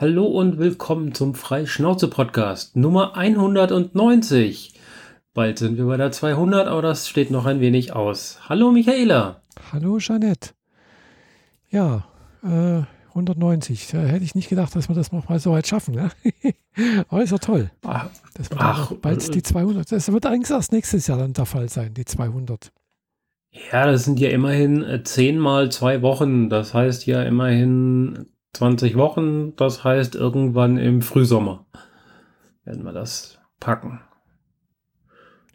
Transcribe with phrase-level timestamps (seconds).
[0.00, 4.72] Hallo und willkommen zum Freischnauze-Podcast Nummer 190.
[5.34, 8.38] Bald sind wir bei der 200, aber das steht noch ein wenig aus.
[8.48, 9.42] Hallo Michaela.
[9.70, 10.52] Hallo Jeanette.
[11.68, 12.06] Ja,
[12.42, 13.88] äh, 190.
[13.88, 15.94] Da hätte ich nicht gedacht, dass wir das noch mal so weit schaffen.
[15.94, 16.10] Ne?
[17.08, 17.70] aber ist ja toll.
[17.82, 19.92] Ach, das wird ach, bald die 200.
[19.92, 22.72] Das wird eigentlich erst nächstes Jahr dann der Fall sein, die 200.
[23.70, 26.48] Ja, das sind ja immerhin äh, 10 mal zwei Wochen.
[26.48, 31.66] Das heißt ja immerhin 20 Wochen, das heißt irgendwann im Frühsommer
[32.70, 34.00] werden wir das packen.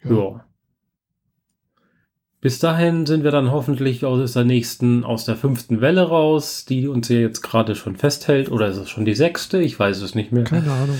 [0.04, 0.10] Ja.
[0.10, 0.45] ja.
[2.46, 6.86] Bis dahin sind wir dann hoffentlich aus der nächsten, aus der fünften Welle raus, die
[6.86, 8.52] uns ja jetzt gerade schon festhält.
[8.52, 9.60] Oder ist es schon die sechste?
[9.60, 10.44] Ich weiß es nicht mehr.
[10.44, 10.94] Keine Ahnung.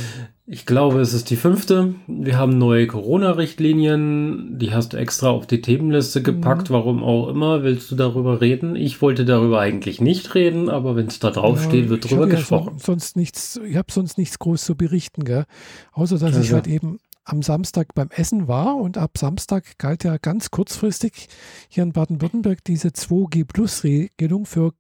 [0.49, 1.95] Ich glaube, es ist die fünfte.
[2.09, 4.59] Wir haben neue Corona-Richtlinien.
[4.59, 6.69] Die hast du extra auf die Themenliste gepackt.
[6.69, 6.75] Mhm.
[6.75, 7.63] Warum auch immer.
[7.63, 8.75] Willst du darüber reden?
[8.75, 12.27] Ich wollte darüber eigentlich nicht reden, aber wenn es da drauf ja, steht, wird drüber
[12.27, 12.73] gesprochen.
[12.79, 15.45] Ja sonst nichts, ich habe sonst nichts groß zu berichten, gell?
[15.93, 16.41] Außer dass also.
[16.41, 21.29] ich halt eben am Samstag beim Essen war und ab Samstag galt ja ganz kurzfristig
[21.69, 24.73] hier in Baden-Württemberg diese 2G-Plus-Regelung für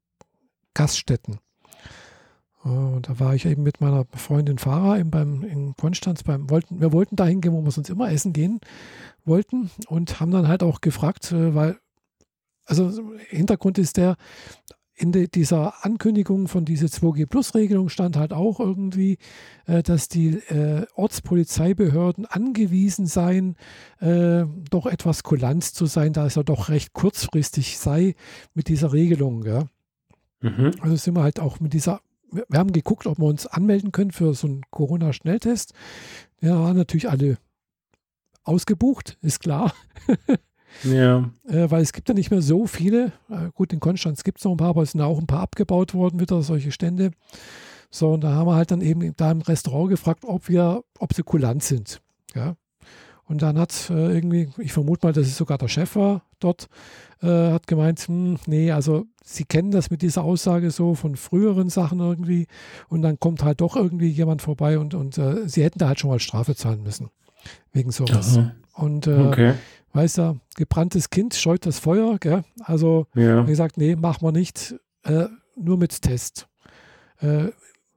[0.72, 1.41] Gaststätten.
[2.64, 6.48] Äh, und da war ich eben mit meiner Freundin Farah eben beim, in Konstanz beim,
[6.48, 8.60] wollten, wir wollten dahin gehen, wo wir sonst immer essen gehen
[9.25, 11.78] wollten und haben dann halt auch gefragt, äh, weil,
[12.64, 12.92] also
[13.28, 14.16] Hintergrund ist der,
[14.97, 19.19] in de, dieser Ankündigung von dieser 2G-Plus-Regelung stand halt auch irgendwie,
[19.66, 23.56] äh, dass die äh, Ortspolizeibehörden angewiesen seien,
[24.00, 28.14] äh, doch etwas kulant zu sein, da es ja doch recht kurzfristig sei
[28.55, 29.44] mit dieser Regelung.
[29.44, 29.66] Ja.
[30.41, 30.72] Mhm.
[30.80, 32.00] Also sind wir halt auch mit dieser,
[32.31, 35.75] wir haben geguckt, ob wir uns anmelden können für so einen Corona-Schnelltest.
[36.41, 37.36] Ja, waren natürlich alle
[38.44, 39.75] ausgebucht, ist klar.
[40.84, 41.30] Ja.
[41.48, 43.12] Äh, weil es gibt ja nicht mehr so viele.
[43.30, 45.41] Äh, gut, in Konstanz gibt es noch ein paar, aber es sind auch ein paar
[45.41, 47.10] abgebaut worden, wieder solche Stände.
[47.91, 51.14] So, und da haben wir halt dann eben da im Restaurant gefragt, ob wir, ob
[51.14, 52.00] sie kulant sind.
[52.34, 52.56] Ja.
[53.24, 56.69] Und dann hat äh, irgendwie, ich vermute mal, dass es sogar der Chef war dort,
[57.22, 61.69] äh, hat gemeint, hm, nee, also sie kennen das mit dieser Aussage so von früheren
[61.69, 62.47] Sachen irgendwie.
[62.88, 65.98] Und dann kommt halt doch irgendwie jemand vorbei und, und äh, sie hätten da halt
[65.98, 67.10] schon mal Strafe zahlen müssen.
[67.72, 68.38] Wegen sowas.
[68.38, 68.53] Aha.
[68.75, 69.54] Und äh, okay
[69.96, 72.44] weißt du, gebranntes Kind scheut das Feuer, gell?
[72.62, 73.44] Also, ja.
[73.46, 74.74] wie gesagt, nee, machen wir nicht,
[75.04, 75.26] äh,
[75.56, 76.48] nur mit Test.
[77.20, 77.48] Äh,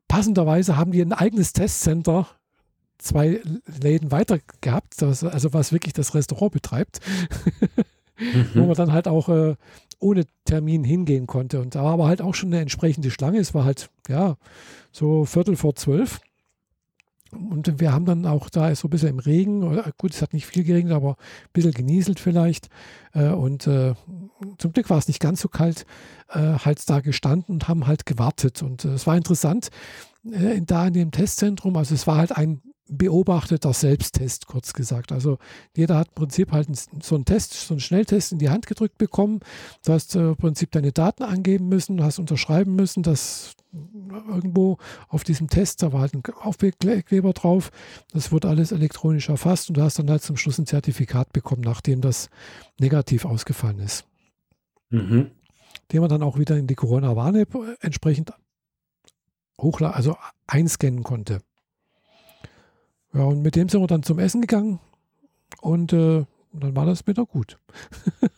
[0.08, 2.28] passenderweise haben die ein eigenes Testcenter
[2.98, 3.42] zwei
[3.82, 7.00] Läden weiter gehabt, das, also was wirklich das Restaurant betreibt,
[8.18, 8.50] mhm.
[8.54, 9.56] wo man dann halt auch äh,
[10.00, 11.60] ohne Termin hingehen konnte.
[11.60, 13.40] Und da war aber halt auch schon eine entsprechende Schlange.
[13.40, 14.38] Es war halt, ja,
[14.92, 16.20] so Viertel vor zwölf.
[17.32, 20.46] Und wir haben dann auch da so ein bisschen im Regen, gut, es hat nicht
[20.46, 22.70] viel geregnet, aber ein bisschen genieselt vielleicht.
[23.14, 23.94] Äh, und äh,
[24.58, 25.86] zum Glück war es nicht ganz so kalt,
[26.30, 28.62] äh, halt da gestanden und haben halt gewartet.
[28.64, 29.70] Und es war interessant,
[30.24, 35.12] da in dem Testzentrum, also es war halt ein beobachteter Selbsttest, kurz gesagt.
[35.12, 35.38] Also
[35.76, 36.68] jeder hat im Prinzip halt
[37.02, 39.40] so einen Test, so einen Schnelltest in die Hand gedrückt bekommen.
[39.86, 45.48] Du hast im Prinzip deine Daten angeben müssen, hast unterschreiben müssen, dass irgendwo auf diesem
[45.48, 47.72] Test, da war halt ein Aufkleber drauf,
[48.12, 51.62] das wurde alles elektronisch erfasst und du hast dann halt zum Schluss ein Zertifikat bekommen,
[51.62, 52.30] nachdem das
[52.80, 54.06] negativ ausgefallen ist.
[54.90, 55.30] Mhm.
[55.92, 58.34] Den man dann auch wieder in die Corona-Warn-App entsprechend
[59.62, 60.18] hochladen, also
[60.48, 61.42] einscannen konnte.
[63.14, 64.80] Ja, und mit dem sind wir dann zum Essen gegangen
[65.62, 67.58] und äh, dann war das wieder gut.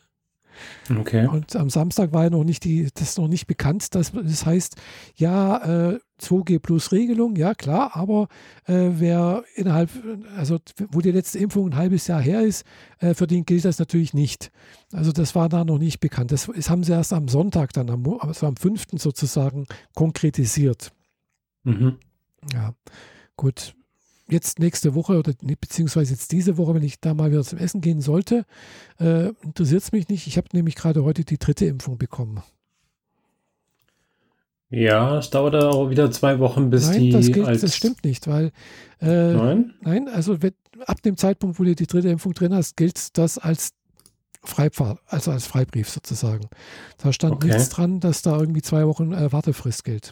[0.89, 1.27] Okay.
[1.27, 4.75] Und am Samstag war ja noch nicht die, das noch nicht bekannt, dass das heißt,
[5.15, 8.27] ja, äh, 2G plus Regelung, ja klar, aber
[8.65, 9.89] äh, wer innerhalb,
[10.35, 10.59] also
[10.91, 12.63] wo die letzte Impfung ein halbes Jahr her ist,
[12.99, 14.51] äh, für den gilt das natürlich nicht.
[14.91, 16.31] Also das war da noch nicht bekannt.
[16.31, 18.83] Das, das haben sie erst am Sonntag dann, am, also am 5.
[18.97, 19.65] sozusagen
[19.95, 20.91] konkretisiert.
[21.63, 21.97] Mhm.
[22.53, 22.73] Ja,
[23.35, 23.73] gut
[24.31, 27.81] jetzt nächste Woche oder beziehungsweise jetzt diese Woche, wenn ich da mal wieder zum Essen
[27.81, 28.45] gehen sollte,
[28.99, 30.27] äh, interessiert es mich nicht.
[30.27, 32.41] Ich habe nämlich gerade heute die dritte Impfung bekommen.
[34.69, 37.09] Ja, es dauert auch wieder zwei Wogen, bis nein, die.
[37.09, 38.51] Das, gilt, das stimmt nicht, weil.
[39.01, 39.73] Äh, nein?
[39.81, 40.53] Nein, also wenn,
[40.85, 43.73] ab dem Zeitpunkt, wo du die dritte Impfung drin hast, gilt das als
[44.43, 46.47] Freifahrt, also als Freibrief sozusagen.
[46.97, 47.47] Da stand okay.
[47.47, 50.11] nichts dran, dass da irgendwie zwei Wochen äh, Wartefrist gilt.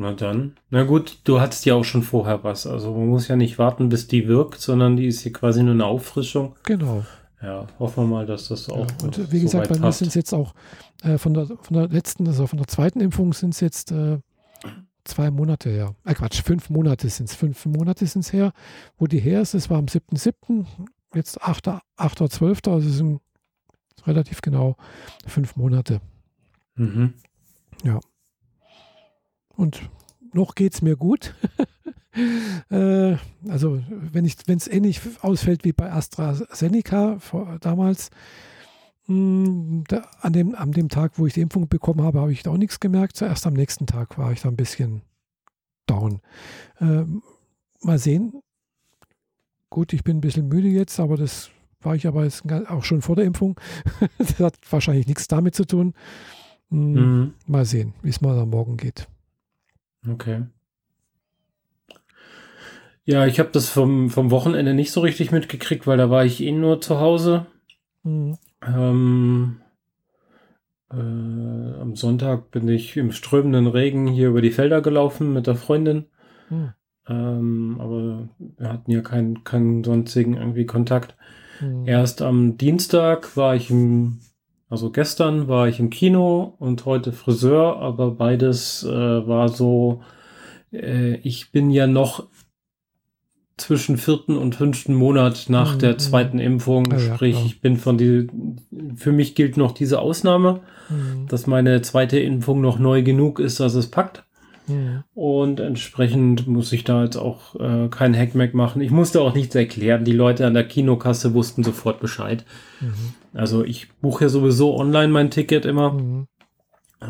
[0.00, 0.56] Na dann.
[0.70, 2.66] Na gut, du hattest ja auch schon vorher was.
[2.66, 5.74] Also man muss ja nicht warten, bis die wirkt, sondern die ist hier quasi nur
[5.74, 6.56] eine Auffrischung.
[6.62, 7.04] Genau.
[7.42, 8.86] Ja, hoffen wir mal, dass das auch.
[8.86, 10.54] Ja, und wie gesagt, bei mir sind es jetzt auch
[11.02, 14.16] äh, von, der, von der letzten, also von der zweiten Impfung sind es jetzt äh,
[15.04, 15.94] zwei Monate her.
[16.06, 17.34] Äh, Quatsch, fünf Monate sind es.
[17.34, 18.54] Fünf Monate sind es her.
[18.96, 20.64] Wo die her ist, das war am 7.7.,
[21.14, 23.20] jetzt 8.12., also sind
[24.06, 24.76] relativ genau
[25.26, 26.00] fünf Monate.
[26.76, 27.12] Mhm.
[27.84, 28.00] Ja.
[29.56, 29.90] Und
[30.32, 31.34] noch geht es mir gut.
[32.70, 33.16] äh,
[33.48, 38.10] also wenn es ähnlich ausfällt wie bei AstraZeneca vor, damals,
[39.06, 42.32] mh, hm, da, an, dem, an dem Tag, wo ich die Impfung bekommen habe, habe
[42.32, 43.16] ich auch nichts gemerkt.
[43.16, 45.02] Zuerst am nächsten Tag war ich da ein bisschen
[45.86, 46.20] down.
[46.78, 47.04] Äh,
[47.82, 48.42] mal sehen.
[49.68, 51.50] Gut, ich bin ein bisschen müde jetzt, aber das
[51.80, 52.28] war ich aber
[52.68, 53.58] auch schon vor der Impfung.
[54.18, 55.94] das hat wahrscheinlich nichts damit zu tun.
[56.70, 57.34] Hm, mhm.
[57.46, 59.08] Mal sehen, wie es mal am Morgen geht.
[60.08, 60.44] Okay.
[63.04, 66.42] Ja, ich habe das vom, vom Wochenende nicht so richtig mitgekriegt, weil da war ich
[66.42, 67.46] eh nur zu Hause.
[68.02, 68.38] Mhm.
[68.64, 69.60] Ähm,
[70.92, 75.56] äh, am Sonntag bin ich im strömenden Regen hier über die Felder gelaufen mit der
[75.56, 76.06] Freundin.
[76.50, 76.72] Mhm.
[77.08, 81.16] Ähm, aber wir hatten ja keinen, keinen sonstigen irgendwie Kontakt.
[81.60, 81.86] Mhm.
[81.86, 84.20] Erst am Dienstag war ich im,
[84.70, 90.02] also gestern war ich im Kino und heute Friseur, aber beides äh, war so,
[90.72, 92.28] äh, ich bin ja noch
[93.56, 95.78] zwischen vierten und fünften Monat nach mhm.
[95.80, 96.90] der zweiten Impfung.
[96.92, 98.28] Ja, Sprich, ja, ich bin von die,
[98.94, 101.26] für mich gilt noch diese Ausnahme, mhm.
[101.28, 104.24] dass meine zweite Impfung noch neu genug ist, dass es packt.
[104.68, 105.02] Mhm.
[105.14, 108.80] Und entsprechend muss ich da jetzt auch äh, kein Hackmack machen.
[108.82, 110.04] Ich musste auch nichts erklären.
[110.04, 112.44] Die Leute an der Kinokasse wussten sofort Bescheid.
[112.80, 113.14] Mhm.
[113.32, 115.92] Also ich buche ja sowieso online mein Ticket immer.
[115.92, 116.26] Mhm.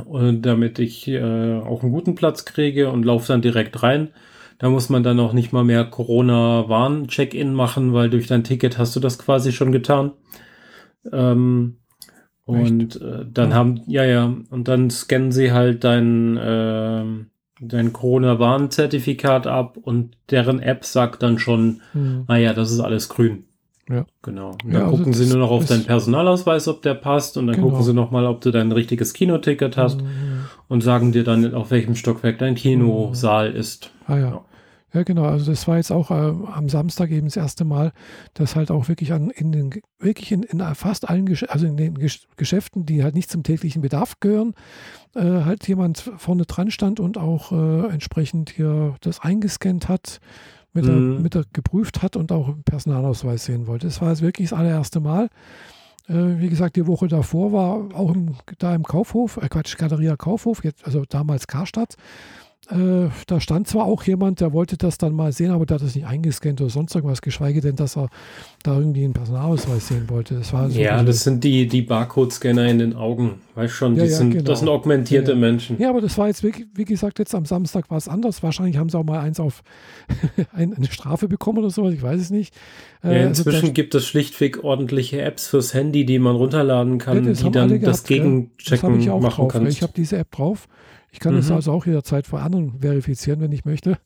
[0.05, 4.11] Und damit ich äh, auch einen guten Platz kriege und laufe dann direkt rein.
[4.59, 8.95] Da muss man dann auch nicht mal mehr Corona-Warn-Check-In machen, weil durch dein Ticket hast
[8.95, 10.13] du das quasi schon getan.
[11.11, 11.79] Ähm,
[12.45, 13.57] und äh, dann ja.
[13.57, 17.05] haben, ja, ja, und dann scannen sie halt dein, äh,
[17.61, 22.25] dein Corona-Warn-Zertifikat ab und deren App sagt dann schon, mhm.
[22.29, 23.45] naja, das ist alles grün.
[23.91, 24.07] Ja.
[24.23, 24.51] Genau.
[24.51, 27.47] Und dann ja, also gucken sie nur noch auf deinen Personalausweis, ob der passt, und
[27.47, 27.69] dann genau.
[27.69, 30.47] gucken sie nochmal, ob du dein richtiges Kinoticket hast mhm.
[30.69, 33.57] und sagen dir dann, auf welchem Stockwerk dein Kinosaal mhm.
[33.57, 33.91] ist.
[34.07, 34.31] Ah ja.
[34.31, 34.45] ja.
[34.93, 35.25] Ja, genau.
[35.25, 37.93] Also das war jetzt auch äh, am Samstag eben das erste Mal,
[38.35, 39.71] dass halt auch wirklich an in den
[40.01, 43.45] wirklich in, in fast allen Gesch also in den Gesch Geschäften, die halt nicht zum
[43.45, 44.55] täglichen Bedarf gehören,
[45.15, 50.21] äh, halt jemand vorne dran stand und auch äh, entsprechend hier das eingescannt hat,
[50.73, 51.23] mit, der, mhm.
[51.23, 53.87] mit der geprüft hat und auch Personalausweis sehen wollte.
[53.87, 55.29] Das war jetzt wirklich das allererste Mal.
[56.09, 60.17] Äh, wie gesagt, die Woche davor war auch im, da im Kaufhof, äh Quatsch, Galeria
[60.17, 61.97] Kaufhof, jetzt, also damals Karstadt,
[62.69, 65.83] äh, da stand zwar auch jemand, der wollte das dann mal sehen, aber der hat
[65.83, 68.09] das nicht eingescannt oder sonst irgendwas, geschweige denn, dass er
[68.63, 70.35] da irgendwie einen Personalausweis sehen wollte.
[70.37, 73.41] Das war so ja, das sind die, die Barcode-Scanner in den Augen.
[73.57, 74.45] Weißt schon, ja, ja, sind, genau.
[74.45, 75.81] das sind augmentierte ja, Menschen.
[75.81, 78.43] Ja, aber das war jetzt, wie, wie gesagt, jetzt am Samstag war es anders.
[78.43, 79.63] Wahrscheinlich haben sie auch mal eins auf
[80.53, 82.55] eine Strafe bekommen oder sowas, ich weiß es nicht.
[83.03, 87.25] Äh, also inzwischen also gibt es schlichtweg ordentliche Apps fürs Handy, die man runterladen kann,
[87.25, 89.67] die dann das Gegenchecken das machen kann.
[89.67, 90.69] Ich habe diese App drauf.
[91.13, 91.39] Ich kann mhm.
[91.39, 93.99] das also auch jederzeit vor anderen verifizieren, wenn ich möchte.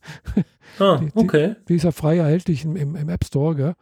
[0.79, 1.55] Ah, okay.
[1.61, 3.75] Die, die ist ja frei erhältlich im, im, App Store, gell?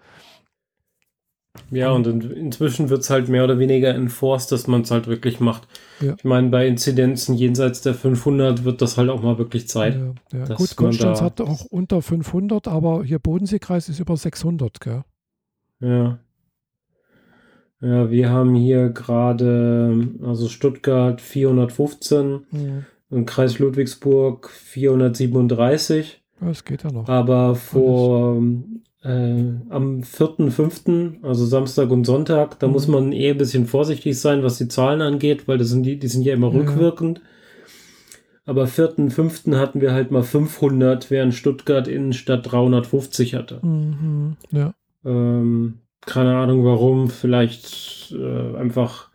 [1.70, 5.08] Ja, und in, inzwischen wird es halt mehr oder weniger enforced, dass man es halt
[5.08, 5.68] wirklich macht.
[6.02, 6.16] Ja.
[6.18, 9.96] Ich meine, bei Inzidenzen jenseits der 500 wird das halt auch mal wirklich Zeit.
[10.32, 10.56] Ja, ja.
[10.56, 15.04] Gut, Konstanz hat auch unter 500, aber hier Bodenseekreis ist über 600, gell?
[15.80, 16.20] Ja.
[17.82, 22.86] Ja, wir haben hier gerade, also Stuttgart 415, mhm.
[23.14, 26.22] Im Kreis Ludwigsburg 437.
[26.42, 27.08] Das geht ja noch.
[27.08, 28.42] Aber vor
[29.04, 29.10] äh,
[29.70, 32.74] am 4.5., also Samstag und Sonntag, da mhm.
[32.74, 36.00] muss man eh ein bisschen vorsichtig sein, was die Zahlen angeht, weil das sind die,
[36.00, 36.60] die sind ja immer ja.
[36.60, 37.22] rückwirkend.
[38.46, 39.58] Aber 4.5.
[39.58, 43.66] hatten wir halt mal 500, während Stuttgart Innenstadt 350 hatte.
[43.66, 44.36] Mhm.
[44.52, 44.74] Ja.
[45.06, 49.10] Ähm, keine Ahnung warum, vielleicht äh, einfach,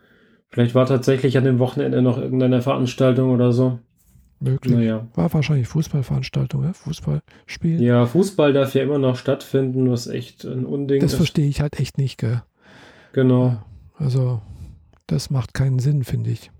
[0.49, 3.79] vielleicht war tatsächlich an dem Wochenende noch irgendeine Veranstaltung oder so.
[4.39, 4.73] Möglich.
[4.73, 5.07] Naja.
[5.15, 6.73] War wahrscheinlich Fußballveranstaltung, ja?
[6.73, 7.81] Fußballspiel.
[7.81, 11.13] Ja, Fußball darf ja immer noch stattfinden, was echt ein Unding das ist.
[11.13, 12.43] Das verstehe ich halt echt nicht, gell?
[13.11, 13.61] Genau.
[13.97, 14.41] Also,
[15.07, 16.51] das macht keinen Sinn, finde ich.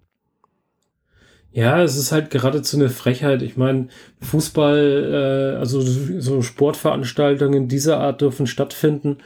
[1.52, 3.42] Ja, es ist halt geradezu eine Frechheit.
[3.42, 3.88] Ich meine,
[4.22, 9.18] Fußball, äh, also so Sportveranstaltungen dieser Art dürfen stattfinden,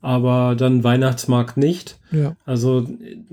[0.00, 1.98] aber dann Weihnachtsmarkt nicht.
[2.12, 2.34] Ja.
[2.46, 2.88] Also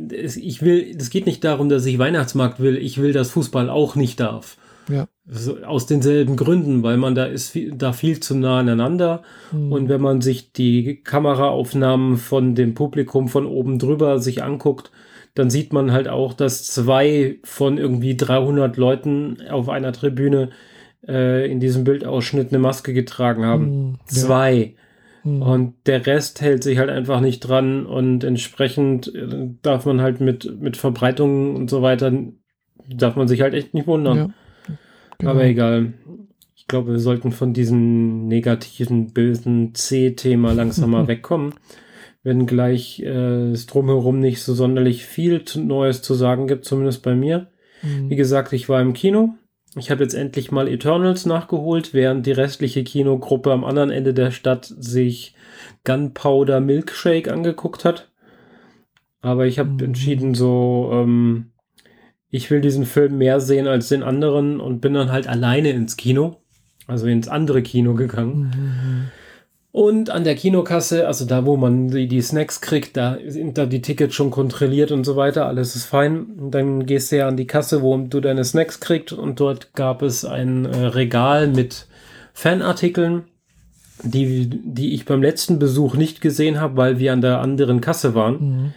[0.09, 2.75] ich will, es geht nicht darum, dass ich Weihnachtsmarkt will.
[2.77, 4.57] Ich will, dass Fußball auch nicht darf.
[5.65, 9.23] Aus denselben Gründen, weil man da ist viel, da viel zu nah aneinander.
[9.53, 9.71] Mhm.
[9.71, 14.91] Und wenn man sich die Kameraaufnahmen von dem Publikum von oben drüber sich anguckt,
[15.33, 20.49] dann sieht man halt auch, dass zwei von irgendwie 300 Leuten auf einer Tribüne
[21.07, 23.65] äh, in diesem Bildausschnitt eine Maske getragen haben.
[23.65, 24.75] Mm, zwei.
[25.23, 25.31] Ja.
[25.31, 25.41] Mm.
[25.41, 30.19] Und der Rest hält sich halt einfach nicht dran und entsprechend äh, darf man halt
[30.19, 32.11] mit, mit Verbreitungen und so weiter,
[32.89, 34.17] darf man sich halt echt nicht wundern.
[34.17, 34.29] Ja.
[35.17, 35.31] Genau.
[35.31, 35.93] Aber egal.
[36.55, 41.53] Ich glaube, wir sollten von diesem negativen, bösen C-Thema langsam mal wegkommen.
[42.23, 47.15] Wenn gleich äh, es drumherum nicht so sonderlich viel Neues zu sagen gibt, zumindest bei
[47.15, 47.47] mir.
[47.81, 48.09] Mhm.
[48.09, 49.35] Wie gesagt, ich war im Kino.
[49.75, 54.31] Ich habe jetzt endlich mal Eternals nachgeholt, während die restliche Kinogruppe am anderen Ende der
[54.31, 55.35] Stadt sich
[55.83, 58.11] Gunpowder Milkshake angeguckt hat.
[59.21, 59.79] Aber ich habe mhm.
[59.79, 61.52] entschieden, so, ähm,
[62.33, 65.97] ich will diesen Film mehr sehen als den anderen und bin dann halt alleine ins
[65.97, 66.37] Kino,
[66.87, 68.51] also ins andere Kino gegangen.
[68.55, 69.11] Mhm.
[69.71, 73.67] Und an der Kinokasse, also da, wo man die, die, Snacks kriegt, da sind da
[73.67, 76.25] die Tickets schon kontrolliert und so weiter, alles ist fein.
[76.39, 79.75] Und dann gehst du ja an die Kasse, wo du deine Snacks kriegst und dort
[79.75, 81.85] gab es ein äh, Regal mit
[82.33, 83.25] Fanartikeln,
[84.01, 88.15] die, die ich beim letzten Besuch nicht gesehen habe, weil wir an der anderen Kasse
[88.15, 88.33] waren.
[88.39, 88.73] Mhm.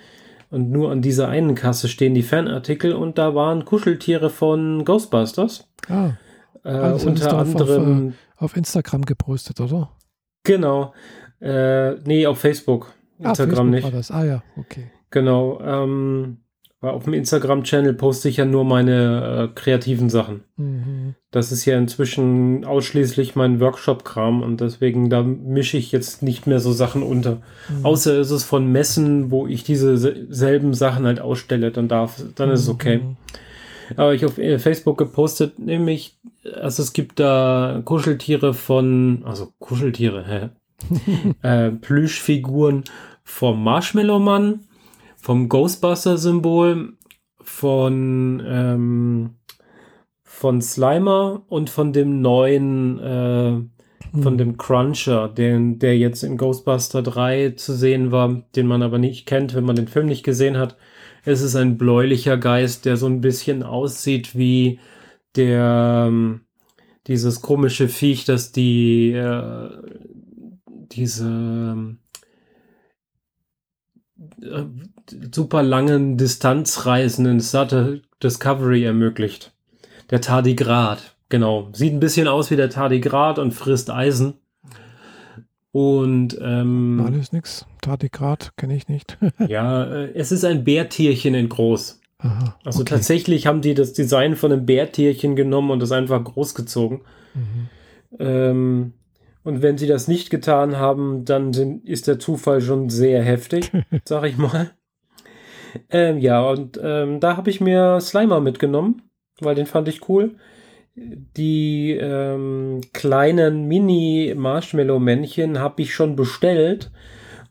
[0.56, 5.68] Und nur an dieser einen Kasse stehen die Fanartikel und da waren Kuscheltiere von Ghostbusters.
[5.86, 6.12] Ah,
[6.64, 9.90] äh, unter anderem auf, äh, auf Instagram gepostet, oder?
[10.44, 10.94] Genau.
[11.42, 12.94] Äh, nee, auf Facebook.
[13.22, 13.84] Ah, Instagram Facebook nicht.
[13.84, 14.10] War das.
[14.10, 14.90] Ah ja, okay.
[15.10, 15.60] Genau.
[15.60, 16.38] Ähm,
[16.80, 20.44] auf dem Instagram-Channel poste ich ja nur meine äh, kreativen Sachen.
[20.56, 21.14] Mhm.
[21.30, 26.60] Das ist ja inzwischen ausschließlich mein Workshop-Kram und deswegen da mische ich jetzt nicht mehr
[26.60, 27.42] so Sachen unter.
[27.68, 27.84] Mhm.
[27.84, 29.96] Außer ist es von Messen, wo ich diese
[30.28, 32.54] selben Sachen halt ausstelle, dann darf, dann mhm.
[32.54, 32.98] ist es okay.
[32.98, 33.16] Mhm.
[33.96, 36.18] Aber ich auf äh, Facebook gepostet, nämlich,
[36.60, 40.48] also es gibt da Kuscheltiere von, also Kuscheltiere, hä?
[41.42, 42.84] äh, Plüschfiguren
[43.24, 44.60] vom Marshmallow-Mann,
[45.26, 46.92] vom Ghostbuster-Symbol,
[47.40, 49.30] von, ähm,
[50.22, 53.50] von Slimer und von dem neuen, äh,
[54.12, 54.38] von hm.
[54.38, 59.26] dem Cruncher, den, der jetzt in Ghostbuster 3 zu sehen war, den man aber nicht
[59.26, 60.76] kennt, wenn man den Film nicht gesehen hat.
[61.24, 64.78] Es ist ein bläulicher Geist, der so ein bisschen aussieht wie
[65.34, 66.42] der ähm,
[67.08, 69.70] dieses komische Viech, das die äh,
[70.92, 71.96] diese
[74.42, 74.64] äh,
[75.32, 79.52] super langen Distanzreisen in Star Discovery ermöglicht.
[80.10, 81.68] Der Tardigrad, genau.
[81.72, 84.34] Sieht ein bisschen aus wie der Tardigrad und frisst Eisen.
[85.72, 87.66] Und ähm, alles nix.
[87.82, 89.18] Tardigrad kenne ich nicht.
[89.48, 92.00] ja, äh, es ist ein Bärtierchen in groß.
[92.18, 92.94] Aha, also okay.
[92.94, 97.02] tatsächlich haben die das Design von einem Bärtierchen genommen und das einfach großgezogen.
[97.34, 97.68] Mhm.
[98.18, 98.92] Ähm,
[99.46, 103.72] und wenn sie das nicht getan haben, dann sind, ist der Zufall schon sehr heftig,
[104.04, 104.70] sag ich mal.
[105.90, 109.02] Ähm, ja, und ähm, da habe ich mir Slimer mitgenommen,
[109.40, 110.36] weil den fand ich cool
[110.96, 116.90] die ähm, kleinen Mini-Marshmallow-Männchen habe ich schon bestellt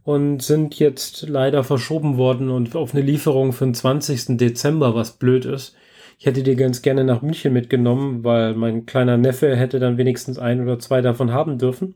[0.04, 4.38] und sind jetzt leider verschoben worden und auf eine Lieferung für den 20.
[4.38, 5.76] Dezember, was blöd ist.
[6.18, 10.40] Ich hätte die ganz gerne nach München mitgenommen, weil mein kleiner Neffe hätte dann wenigstens
[10.40, 11.96] ein oder zwei davon haben dürfen.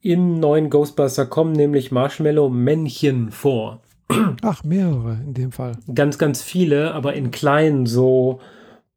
[0.00, 3.80] Im neuen Ghostbuster kommen nämlich Marshmallow-Männchen vor.
[4.42, 5.78] Ach, mehrere in dem Fall.
[5.94, 8.40] Ganz, ganz viele, aber in kleinen, so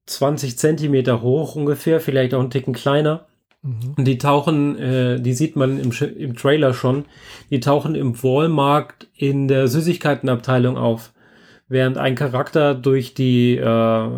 [0.08, 3.26] 20 Zentimeter hoch ungefähr, vielleicht auch einen Ticken kleiner.
[3.62, 3.94] Mhm.
[3.98, 7.06] Und die tauchen, äh, die sieht man im, im Trailer schon,
[7.50, 11.14] die tauchen im Walmart in der Süßigkeitenabteilung auf.
[11.70, 14.10] Während ein Charakter durch die, äh,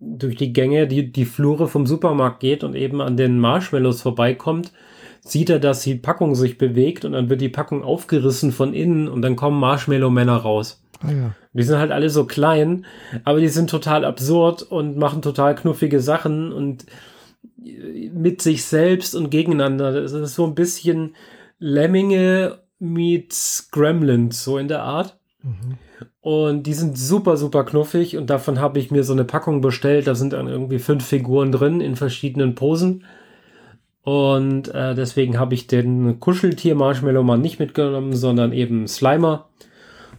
[0.00, 4.72] durch die Gänge, die, die Flure vom Supermarkt geht und eben an den Marshmallows vorbeikommt,
[5.20, 9.08] sieht er, dass die Packung sich bewegt und dann wird die Packung aufgerissen von innen
[9.08, 10.82] und dann kommen Marshmallow-Männer raus.
[11.00, 11.34] Ah, ja.
[11.52, 12.84] Die sind halt alle so klein,
[13.24, 16.86] aber die sind total absurd und machen total knuffige Sachen und
[18.12, 19.92] mit sich selbst und gegeneinander.
[19.92, 21.14] Das ist so ein bisschen
[21.58, 25.18] Lemminge meets Gremlins, so in der Art.
[25.42, 25.78] Mhm.
[26.28, 30.06] Und die sind super, super knuffig und davon habe ich mir so eine Packung bestellt.
[30.06, 33.06] Da sind dann irgendwie fünf Figuren drin in verschiedenen Posen.
[34.02, 39.46] Und äh, deswegen habe ich den Kuscheltier-Marshmallow mal nicht mitgenommen, sondern eben Slimer.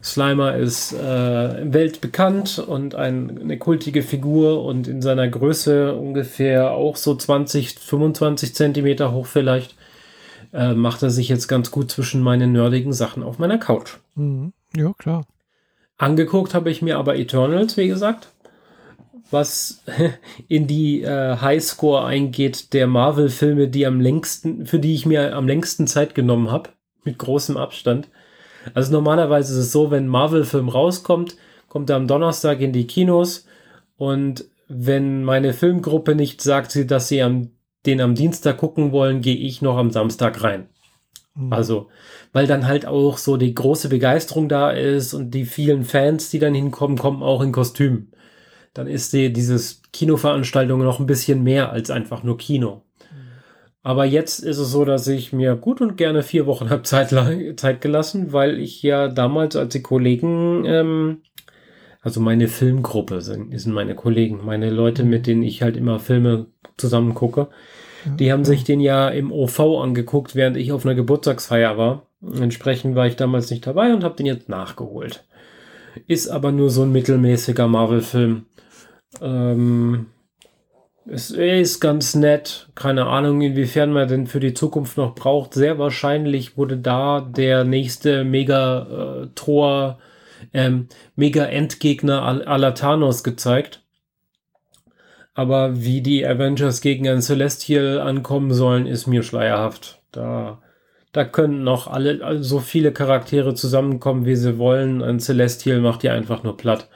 [0.02, 6.96] Slimer ist äh, weltbekannt und ein, eine kultige Figur und in seiner Größe ungefähr auch
[6.96, 9.76] so 20, 25 Zentimeter hoch vielleicht,
[10.54, 13.98] äh, macht er sich jetzt ganz gut zwischen meinen nerdigen Sachen auf meiner Couch.
[14.16, 14.54] Mhm.
[14.76, 15.28] Ja, klar.
[16.00, 18.30] Angeguckt habe ich mir aber Eternals, wie gesagt,
[19.32, 19.84] was
[20.48, 25.46] in die äh, Highscore eingeht der Marvel-Filme, die am längsten, für die ich mir am
[25.46, 26.70] längsten Zeit genommen habe,
[27.04, 28.08] mit großem Abstand.
[28.74, 31.36] Also normalerweise ist es so, wenn Marvel-Film rauskommt,
[31.68, 33.46] kommt er am Donnerstag in die Kinos
[33.98, 37.52] und wenn meine Filmgruppe nicht sagt, dass sie am,
[37.86, 40.70] den am Dienstag gucken wollen, gehe ich noch am Samstag rein.
[41.40, 41.54] Mhm.
[41.54, 41.90] Also,
[42.34, 46.40] weil dann halt auch so die große Begeisterung da ist und die vielen Fans, die
[46.40, 48.10] dann hinkommen, kommen auch in Kostüm.
[48.74, 52.84] dann ist die, dieses Kinoveranstaltung noch ein bisschen mehr als einfach nur Kino.
[53.82, 57.10] Aber jetzt ist es so, dass ich mir gut und gerne vier Wochen habe Zeit,
[57.58, 61.22] Zeit gelassen, weil ich ja damals, als die Kollegen, ähm,
[62.02, 66.48] also meine Filmgruppe sind, sind meine Kollegen, meine Leute, mit denen ich halt immer Filme
[66.78, 67.50] zusammen gucke,
[68.06, 72.04] die haben sich den ja im OV angeguckt, während ich auf einer Geburtstagsfeier war.
[72.22, 75.26] Entsprechend war ich damals nicht dabei und habe den jetzt nachgeholt.
[76.08, 78.46] Ist aber nur so ein mittelmäßiger Marvel-Film.
[79.22, 80.08] Ähm,
[81.06, 82.70] es ist ganz nett.
[82.76, 85.54] Keine Ahnung, inwiefern man denn für die Zukunft noch braucht.
[85.54, 89.98] Sehr wahrscheinlich wurde da der nächste Mega-Tor,
[90.54, 93.82] äh, ähm, Mega-Endgegner aller Thanos gezeigt.
[95.34, 100.02] Aber wie die Avengers gegen ein Celestial ankommen sollen, ist mir schleierhaft.
[100.12, 100.62] Da,
[101.12, 105.02] da können noch alle, also so viele Charaktere zusammenkommen, wie sie wollen.
[105.02, 106.90] Ein Celestial macht die einfach nur platt.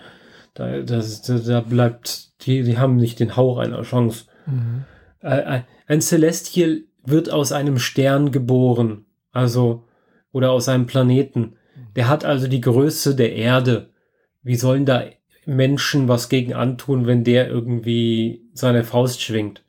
[0.55, 4.25] Da, das, da bleibt, die, die haben nicht den Hauch einer Chance.
[4.45, 4.85] Mhm.
[5.21, 9.05] Äh, ein Celestial wird aus einem Stern geboren.
[9.31, 9.85] Also,
[10.31, 11.55] oder aus einem Planeten.
[11.95, 13.89] Der hat also die Größe der Erde.
[14.41, 15.03] Wie sollen da
[15.45, 19.63] Menschen was gegen antun, wenn der irgendwie seine Faust schwingt.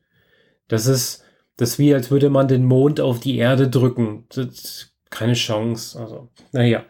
[0.69, 1.25] Das ist,
[1.57, 4.27] das ist wie, als würde man den Mond auf die Erde drücken.
[4.35, 5.99] Das keine Chance.
[5.99, 6.85] Also, naja.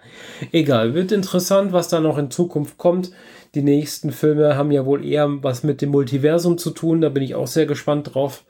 [0.50, 0.95] Egal.
[0.95, 3.11] Wird interessant, was da noch in Zukunft kommt.
[3.55, 7.03] Die nächsten Filme haben ja wohl eher was mit dem Multiversum zu tun.
[7.03, 8.45] Da bin ich auch sehr gespannt drauf.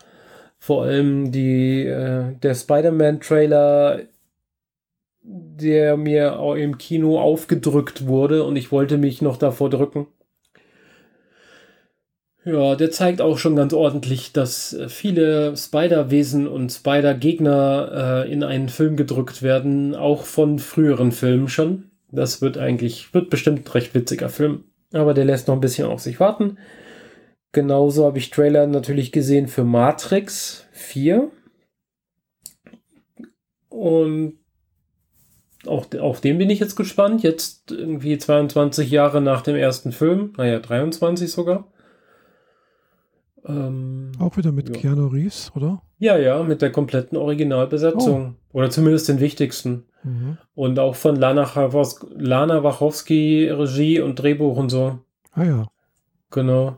[0.58, 4.02] Vor allem die, äh, der Spider-Man-Trailer,
[5.22, 10.06] der mir auch im Kino aufgedrückt wurde und ich wollte mich noch davor drücken.
[12.44, 18.44] Ja, der zeigt auch schon ganz ordentlich, dass äh, viele Spider-Wesen und Spider-Gegner äh, in
[18.44, 21.90] einen Film gedrückt werden, auch von früheren Filmen schon.
[22.12, 24.64] Das wird eigentlich, wird bestimmt ein recht witziger Film.
[24.92, 26.58] Aber der lässt noch ein bisschen auf sich warten.
[27.52, 31.30] Genauso habe ich Trailer natürlich gesehen für Matrix 4.
[33.70, 34.38] Und
[35.66, 37.22] auch auf den bin ich jetzt gespannt.
[37.22, 40.34] Jetzt irgendwie 22 Jahre nach dem ersten Film.
[40.36, 41.72] Naja, 23 sogar.
[43.46, 44.74] Ähm, Auch wieder mit ja.
[44.74, 45.82] Keanu Reeves, oder?
[45.98, 48.36] Ja, ja, mit der kompletten Originalbesetzung.
[48.52, 48.58] Oh.
[48.58, 49.84] Oder zumindest den wichtigsten.
[50.02, 50.38] Mhm.
[50.54, 51.50] Und auch von Lana,
[52.16, 54.98] Lana Wachowski Regie und Drehbuch und so.
[55.32, 55.66] Ah ja.
[56.30, 56.76] Genau.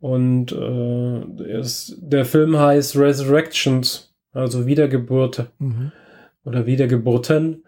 [0.00, 5.92] Und äh, ist, der Film heißt Resurrections, also Wiedergeburt mhm.
[6.44, 7.64] oder Wiedergeburten.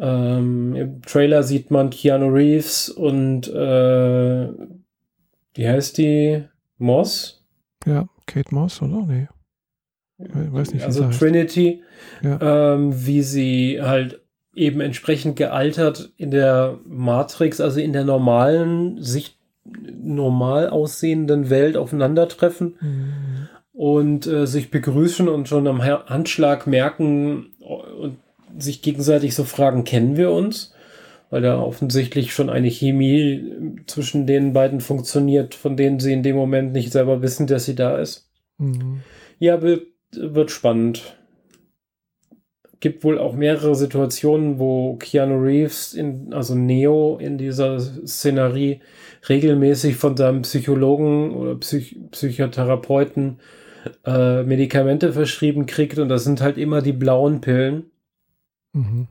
[0.00, 4.48] Ähm, Im Trailer sieht man Keanu Reeves und äh,
[5.54, 6.44] wie heißt die?
[6.78, 7.35] Moss?
[7.86, 9.02] Ja, Kate Moss, oder?
[9.06, 9.28] Nee.
[10.18, 11.82] Ich weiß nicht, also Trinity,
[12.22, 12.74] ja.
[12.74, 14.20] ähm, wie sie halt
[14.54, 22.76] eben entsprechend gealtert in der Matrix, also in der normalen, sich normal aussehenden Welt aufeinandertreffen
[22.80, 23.48] mhm.
[23.72, 28.16] und äh, sich begrüßen und schon am Handschlag merken und
[28.58, 30.72] sich gegenseitig so fragen, kennen wir uns?
[31.30, 33.52] Weil da offensichtlich schon eine Chemie
[33.86, 37.74] zwischen den beiden funktioniert, von denen sie in dem Moment nicht selber wissen, dass sie
[37.74, 38.30] da ist.
[38.58, 39.00] Mhm.
[39.38, 41.16] Ja, wird, wird spannend.
[42.78, 48.80] Gibt wohl auch mehrere Situationen, wo Keanu Reeves, in, also Neo in dieser Szenerie,
[49.28, 53.40] regelmäßig von seinem Psychologen oder Psych Psychotherapeuten
[54.04, 57.90] äh, Medikamente verschrieben kriegt und das sind halt immer die blauen Pillen.
[58.72, 59.08] Mhm.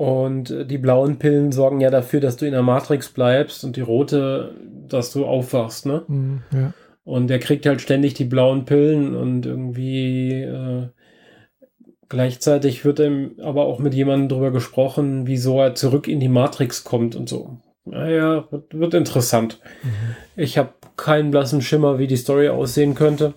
[0.00, 3.82] Und die blauen Pillen sorgen ja dafür, dass du in der Matrix bleibst und die
[3.82, 4.54] rote,
[4.88, 6.04] dass du aufwachst, ne?
[6.08, 6.72] Mhm, ja.
[7.04, 10.86] Und der kriegt halt ständig die blauen Pillen und irgendwie äh,
[12.08, 16.82] gleichzeitig wird ihm aber auch mit jemandem drüber gesprochen, wieso er zurück in die Matrix
[16.82, 17.58] kommt und so.
[17.84, 19.60] Naja, wird, wird interessant.
[19.82, 20.16] Mhm.
[20.34, 23.34] Ich habe keinen blassen Schimmer, wie die Story aussehen könnte.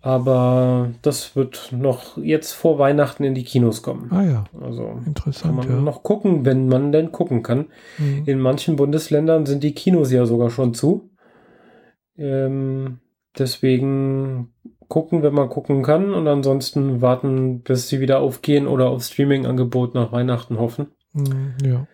[0.00, 4.10] Aber das wird noch jetzt vor Weihnachten in die Kinos kommen.
[4.12, 4.44] Ah ja.
[4.60, 5.56] Also interessant.
[5.60, 5.82] Kann man ja.
[5.82, 7.66] noch gucken, wenn man denn gucken kann.
[7.98, 8.22] Mhm.
[8.26, 11.10] In manchen Bundesländern sind die Kinos ja sogar schon zu.
[12.16, 12.98] Ähm,
[13.36, 14.52] deswegen
[14.88, 19.94] gucken, wenn man gucken kann und ansonsten warten, bis sie wieder aufgehen oder auf Streaming-Angebot
[19.94, 20.88] nach Weihnachten hoffen.
[21.12, 21.86] Mhm, ja.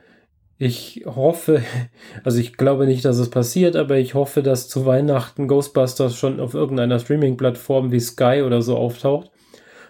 [0.58, 1.62] Ich hoffe,
[2.24, 6.40] also ich glaube nicht, dass es passiert, aber ich hoffe, dass zu Weihnachten Ghostbusters schon
[6.40, 9.30] auf irgendeiner Streaming-Plattform wie Sky oder so auftaucht.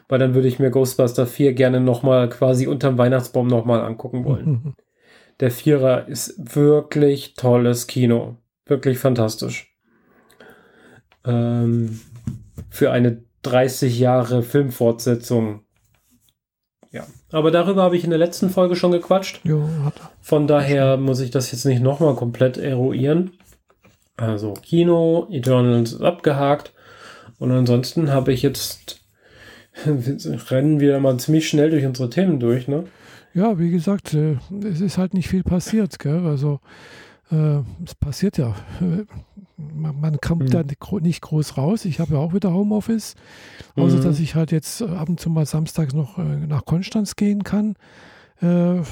[0.09, 4.74] Weil dann würde ich mir Ghostbuster 4 gerne nochmal quasi unterm Weihnachtsbaum nochmal angucken wollen.
[5.40, 8.37] Der Vierer ist wirklich tolles Kino.
[8.66, 9.74] Wirklich fantastisch.
[11.24, 12.00] Ähm,
[12.70, 15.63] für eine 30 Jahre Filmfortsetzung
[17.35, 19.40] aber darüber habe ich in der letzten Folge schon gequatscht.
[19.44, 20.11] Jo, hat er.
[20.20, 23.33] Von daher muss ich das jetzt nicht nochmal komplett eruieren.
[24.16, 26.73] Also Kino, Eternals ist abgehakt.
[27.38, 29.01] Und ansonsten habe ich jetzt,
[29.85, 32.85] rennen wir mal ziemlich schnell durch unsere Themen durch, ne?
[33.35, 36.25] Ja, wie gesagt, äh, es ist halt nicht viel passiert, gell?
[36.27, 36.61] Also
[37.30, 38.54] es passiert ja.
[39.56, 40.50] Man, man kommt mhm.
[40.50, 40.62] da
[41.00, 41.84] nicht groß raus.
[41.84, 43.14] Ich habe ja auch wieder Homeoffice,
[43.76, 44.02] außer mhm.
[44.02, 47.76] dass ich halt jetzt ab und zu mal samstags noch äh, nach Konstanz gehen kann.
[48.40, 48.82] Äh,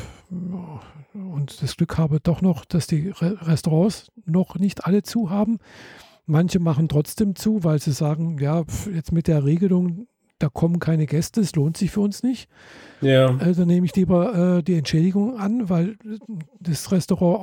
[1.15, 5.59] und das Glück habe doch noch, dass die Restaurants noch nicht alle zu haben.
[6.27, 10.07] Manche machen trotzdem zu, weil sie sagen, ja, jetzt mit der Regelung,
[10.43, 12.49] da kommen keine Gäste, es lohnt sich für uns nicht.
[13.01, 13.37] Ja.
[13.39, 15.97] Also nehme ich lieber äh, die Entschädigung an, weil
[16.61, 17.41] das Restaurant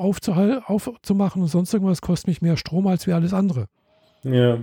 [0.68, 3.68] aufzumachen und sonst irgendwas kostet mich mehr Strom als wie alles andere.
[4.24, 4.60] Ja.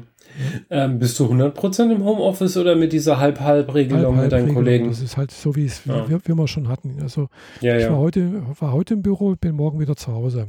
[0.68, 4.88] Ähm, bist du 100% im Homeoffice oder mit dieser Halb-Halb-Regelung mit deinen Kollegen?
[4.88, 6.09] Das ist halt so, wie es ja.
[6.11, 6.99] wie, wie wir schon hatten.
[7.01, 7.29] Also
[7.61, 7.92] ja, ich ja.
[7.92, 10.49] War, heute, war heute im Büro, bin morgen wieder zu Hause.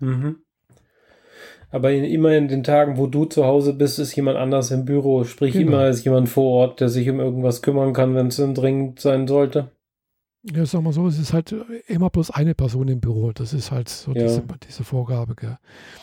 [0.00, 0.36] Mhm.
[1.70, 4.84] Aber in, immer in den Tagen, wo du zu Hause bist, ist jemand anders im
[4.84, 5.24] Büro.
[5.24, 5.68] Sprich, genau.
[5.68, 9.00] immer ist jemand vor Ort, der sich um irgendwas kümmern kann, wenn es dann dringend
[9.00, 9.70] sein sollte.
[10.44, 11.54] Ja, sag mal so, es ist halt
[11.86, 13.30] immer bloß eine Person im Büro.
[13.32, 14.24] Das ist halt so ja.
[14.24, 15.56] diese, diese, Vorgabe, gell?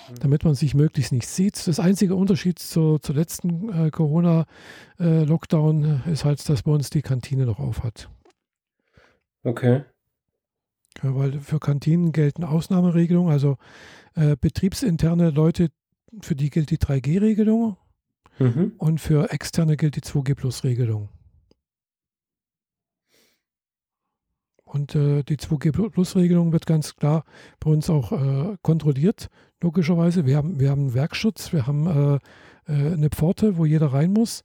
[0.09, 0.15] Mhm.
[0.21, 1.67] damit man sich möglichst nicht sieht.
[1.67, 7.01] Das einzige Unterschied zur, zur letzten äh, Corona-Lockdown äh, ist halt, dass bei uns die
[7.01, 8.09] Kantine noch auf hat.
[9.43, 9.81] Okay.
[11.03, 13.57] Ja, weil für Kantinen gelten Ausnahmeregelungen, also
[14.15, 15.69] äh, betriebsinterne Leute,
[16.21, 17.77] für die gilt die 3G-Regelung
[18.39, 18.73] mhm.
[18.77, 21.09] und für externe gilt die 2G-Plus-Regelung.
[24.69, 27.23] Und äh, die 2G-Plus-Regelung wird ganz klar
[27.59, 29.29] bei uns auch äh, kontrolliert,
[29.61, 30.27] logischerweise.
[30.27, 32.15] Wir haben, wir haben einen Werkschutz, wir haben äh,
[32.71, 34.43] äh eine Pforte, wo jeder rein muss.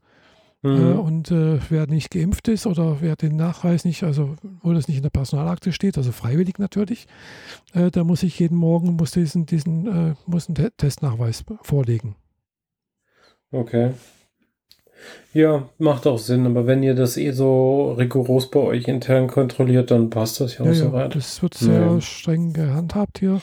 [0.65, 0.99] Äh, mhm.
[0.99, 4.97] und äh, wer nicht geimpft ist oder wer den Nachweis nicht, also wo das nicht
[4.97, 7.07] in der Personalakte steht, also freiwillig natürlich,
[7.73, 12.15] da muss ich jeden Morgen muss diesen, diesen muss einen Testnachweis vorlegen.
[13.51, 13.91] Okay.
[15.33, 19.91] Ja, macht auch Sinn, aber wenn ihr das eh so rigoros bei euch intern kontrolliert,
[19.91, 21.15] dann passt das ja, ja auch ja, soweit.
[21.15, 22.01] Das wird sehr ja.
[22.01, 23.41] streng gehandhabt hier.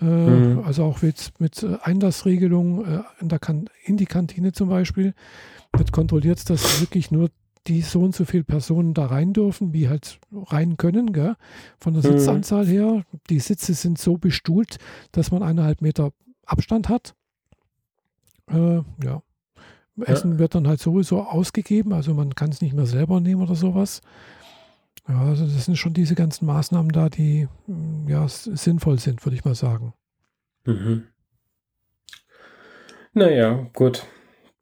[0.00, 0.62] Äh, mhm.
[0.64, 5.14] Also auch mit, mit äh, Einlassregelungen äh, in, der kan in die Kantine zum Beispiel
[5.78, 7.30] wird kontrolliert, dass wirklich nur
[7.66, 11.36] die so und so viele Personen da rein dürfen, wie halt rein können, gell?
[11.78, 12.18] von der mhm.
[12.18, 13.04] Sitzanzahl her.
[13.30, 14.78] Die Sitze sind so bestuhlt,
[15.12, 16.12] dass man eineinhalb Meter
[16.44, 17.14] Abstand hat.
[18.50, 19.22] Äh, ja.
[20.02, 20.38] Essen ja.
[20.38, 24.02] wird dann halt sowieso ausgegeben, also man kann es nicht mehr selber nehmen oder sowas.
[25.08, 29.36] Ja, also das sind schon diese ganzen Maßnahmen da, die mm, ja sinnvoll sind, würde
[29.36, 29.94] ich mal sagen.
[30.64, 31.04] Mhm.
[33.12, 34.04] Naja, gut.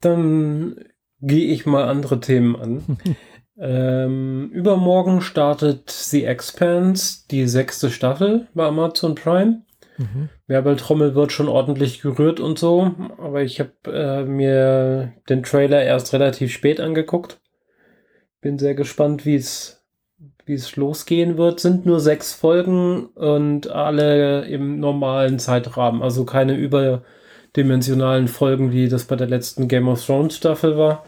[0.01, 0.75] Dann
[1.23, 2.97] gehe ich mal andere Themen an.
[3.57, 9.63] ähm, übermorgen startet The Expanse, die sechste Staffel bei Amazon Prime.
[9.97, 10.29] Mhm.
[10.47, 16.13] Werbeltrommel wird schon ordentlich gerührt und so, aber ich habe äh, mir den Trailer erst
[16.13, 17.39] relativ spät angeguckt.
[18.41, 19.83] Bin sehr gespannt, wie es
[20.45, 21.59] wie es losgehen wird.
[21.59, 29.05] Sind nur sechs Folgen und alle im normalen Zeitrahmen, also keine überdimensionalen Folgen, wie das
[29.05, 31.05] bei der letzten Game of Thrones Staffel war.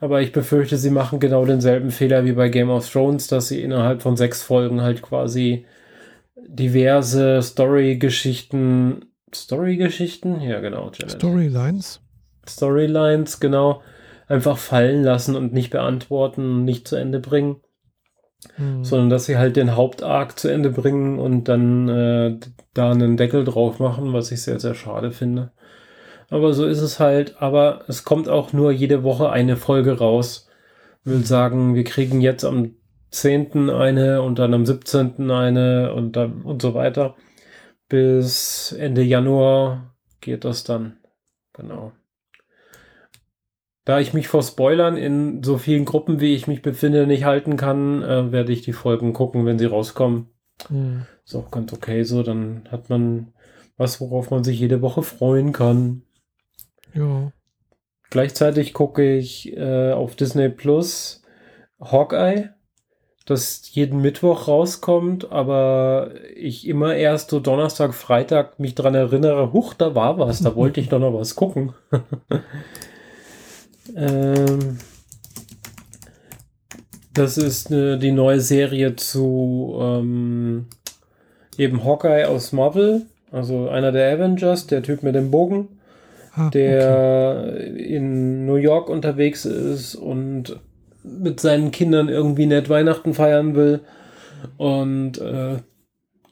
[0.00, 3.62] Aber ich befürchte, sie machen genau denselben Fehler wie bei Game of Thrones, dass sie
[3.62, 5.66] innerhalb von sechs Folgen halt quasi
[6.36, 9.04] diverse Story-Geschichten.
[9.32, 10.40] Story-Geschichten?
[10.40, 10.90] Ja, genau.
[10.94, 11.12] Janet.
[11.12, 12.00] Storylines.
[12.48, 13.82] Storylines, genau.
[14.26, 17.56] Einfach fallen lassen und nicht beantworten, nicht zu Ende bringen.
[18.54, 18.82] Hm.
[18.84, 22.38] Sondern dass sie halt den Hauptarg zu Ende bringen und dann äh,
[22.72, 25.52] da einen Deckel drauf machen, was ich sehr, sehr schade finde.
[26.30, 27.42] Aber so ist es halt.
[27.42, 30.48] Aber es kommt auch nur jede Woche eine Folge raus.
[31.04, 32.76] Ich will sagen, wir kriegen jetzt am
[33.10, 33.68] 10.
[33.70, 35.30] eine und dann am 17.
[35.30, 37.16] eine und dann und so weiter.
[37.88, 40.98] Bis Ende Januar geht das dann.
[41.52, 41.92] Genau.
[43.84, 47.56] Da ich mich vor Spoilern in so vielen Gruppen, wie ich mich befinde, nicht halten
[47.56, 50.28] kann, äh, werde ich die Folgen gucken, wenn sie rauskommen.
[50.68, 51.06] Mhm.
[51.24, 52.22] Ist auch ganz okay so.
[52.22, 53.32] Dann hat man
[53.76, 56.02] was, worauf man sich jede Woche freuen kann.
[56.94, 57.32] Ja.
[58.10, 61.22] Gleichzeitig gucke ich äh, auf Disney Plus
[61.80, 62.50] Hawkeye
[63.30, 69.74] das jeden Mittwoch rauskommt, aber ich immer erst so Donnerstag, Freitag mich dran erinnere, huch,
[69.74, 71.72] da war was, da wollte ich doch noch was gucken.
[73.96, 74.78] ähm,
[77.14, 80.66] das ist eine, die neue Serie zu ähm,
[81.56, 85.68] eben Hawkeye aus Marvel, also einer der Avengers, der Typ mit dem Bogen,
[86.34, 87.94] ah, der okay.
[87.94, 90.60] in New York unterwegs ist und
[91.02, 93.80] mit seinen Kindern irgendwie nett Weihnachten feiern will
[94.56, 95.56] und äh,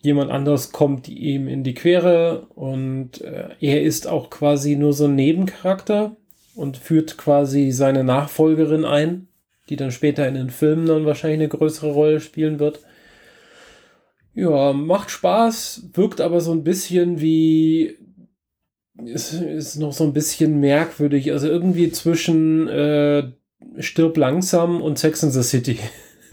[0.01, 5.07] jemand anderes kommt ihm in die Quere und äh, er ist auch quasi nur so
[5.07, 6.17] ein Nebencharakter
[6.55, 9.29] und führt quasi seine Nachfolgerin ein,
[9.69, 12.81] die dann später in den Filmen dann wahrscheinlich eine größere Rolle spielen wird.
[14.35, 17.97] Ja, macht Spaß, wirkt aber so ein bisschen wie.
[19.05, 21.33] Ist, ist noch so ein bisschen merkwürdig.
[21.33, 23.31] Also irgendwie zwischen äh,
[23.79, 25.79] Stirb langsam und Sex in the City.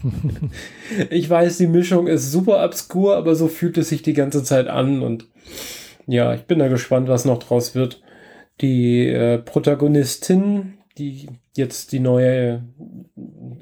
[1.10, 4.68] ich weiß, die Mischung ist super obskur, aber so fühlt es sich die ganze Zeit
[4.68, 5.02] an.
[5.02, 5.26] Und
[6.06, 8.02] ja, ich bin da gespannt, was noch draus wird.
[8.60, 12.64] Die äh, Protagonistin, die jetzt die neue,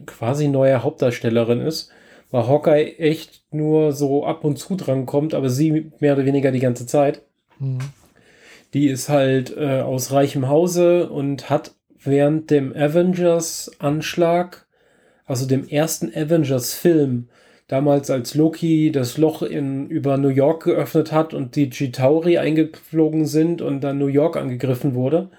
[0.06, 1.90] quasi neue Hauptdarstellerin ist,
[2.30, 6.52] weil Hawkeye echt nur so ab und zu dran kommt, aber sie mehr oder weniger
[6.52, 7.22] die ganze Zeit.
[7.58, 7.78] Mhm.
[8.74, 14.66] Die ist halt äh, aus reichem Hause und hat während dem Avengers-Anschlag,
[15.24, 17.28] also dem ersten Avengers-Film,
[17.68, 23.26] damals als Loki das Loch in, über New York geöffnet hat und die Chitauri eingeflogen
[23.26, 25.30] sind und dann New York angegriffen wurde.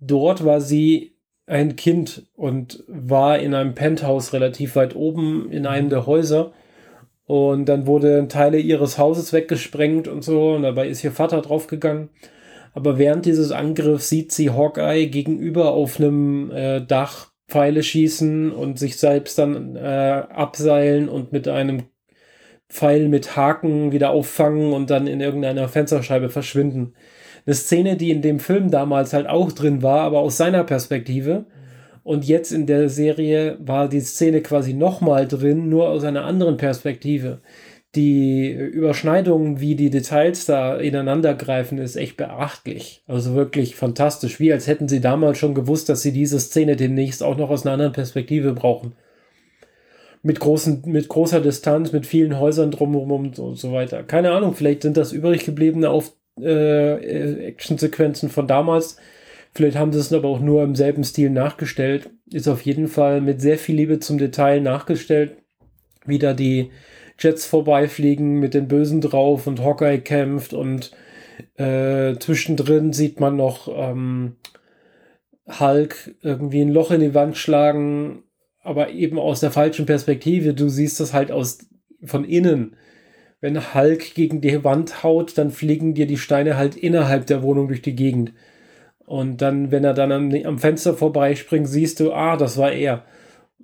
[0.00, 5.90] Dort war sie ein Kind und war in einem Penthouse relativ weit oben in einem
[5.90, 6.52] der Häuser.
[7.26, 10.52] Und dann wurden Teile ihres Hauses weggesprengt und so.
[10.54, 12.10] Und dabei ist ihr Vater draufgegangen.
[12.74, 18.78] Aber während dieses Angriffs sieht sie Hawkeye gegenüber auf einem äh, Dach Pfeile schießen und
[18.78, 21.84] sich selbst dann äh, abseilen und mit einem
[22.68, 26.94] Pfeil mit Haken wieder auffangen und dann in irgendeiner Fensterscheibe verschwinden
[27.46, 31.46] eine Szene, die in dem Film damals halt auch drin war, aber aus seiner Perspektive.
[32.02, 36.56] Und jetzt in der Serie war die Szene quasi nochmal drin, nur aus einer anderen
[36.56, 37.40] Perspektive.
[37.94, 43.04] Die Überschneidungen, wie die Details da ineinander greifen, ist echt beachtlich.
[43.06, 44.40] Also wirklich fantastisch.
[44.40, 47.64] Wie als hätten sie damals schon gewusst, dass sie diese Szene demnächst auch noch aus
[47.64, 48.94] einer anderen Perspektive brauchen.
[50.22, 54.02] Mit, großen, mit großer Distanz, mit vielen Häusern drumherum und so weiter.
[54.02, 58.96] Keine Ahnung, vielleicht sind das übrig gebliebene auf äh, Actionsequenzen von damals.
[59.52, 62.10] Vielleicht haben sie es aber auch nur im selben Stil nachgestellt.
[62.32, 65.36] Ist auf jeden Fall mit sehr viel Liebe zum Detail nachgestellt.
[66.06, 66.70] Wie da die
[67.18, 70.92] Jets vorbeifliegen mit den Bösen drauf und Hawkeye kämpft und
[71.56, 74.36] äh, zwischendrin sieht man noch ähm,
[75.46, 78.24] Hulk irgendwie ein Loch in die Wand schlagen,
[78.62, 80.54] aber eben aus der falschen Perspektive.
[80.54, 81.66] Du siehst das halt aus
[82.04, 82.76] von innen
[83.44, 87.68] wenn Hulk gegen die Wand haut, dann fliegen dir die Steine halt innerhalb der Wohnung
[87.68, 88.32] durch die Gegend.
[89.04, 93.04] Und dann, wenn er dann am, am Fenster vorbeispringt, siehst du, ah, das war er.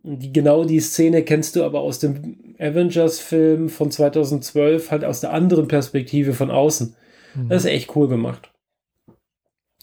[0.03, 5.33] Die, genau die Szene kennst du aber aus dem Avengers-Film von 2012, halt aus der
[5.33, 6.97] anderen Perspektive von außen.
[7.35, 7.49] Mhm.
[7.49, 8.51] Das ist echt cool gemacht.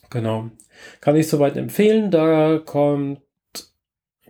[0.10, 0.50] Genau.
[1.02, 2.12] Kann ich soweit empfehlen.
[2.12, 3.22] Da kommt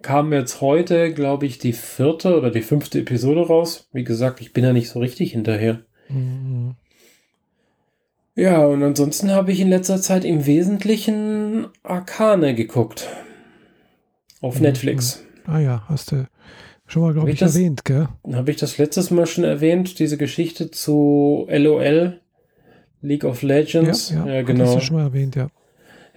[0.01, 3.89] kam jetzt heute, glaube ich, die vierte oder die fünfte Episode raus.
[3.91, 5.81] Wie gesagt, ich bin ja nicht so richtig hinterher.
[6.09, 6.75] Mhm.
[8.35, 13.09] Ja, und ansonsten habe ich in letzter Zeit im Wesentlichen Arkane geguckt.
[14.41, 14.63] Auf mhm.
[14.63, 15.26] Netflix.
[15.47, 16.27] Ah ja, hast du
[16.85, 18.07] schon mal, glaube ich, das, erwähnt, gell?
[18.31, 22.19] Habe ich das letztes Mal schon erwähnt, diese Geschichte zu LOL,
[23.01, 24.11] League of Legends.
[24.11, 24.65] Ja, ja, ja genau.
[24.65, 25.49] Hast du schon mal erwähnt, ja.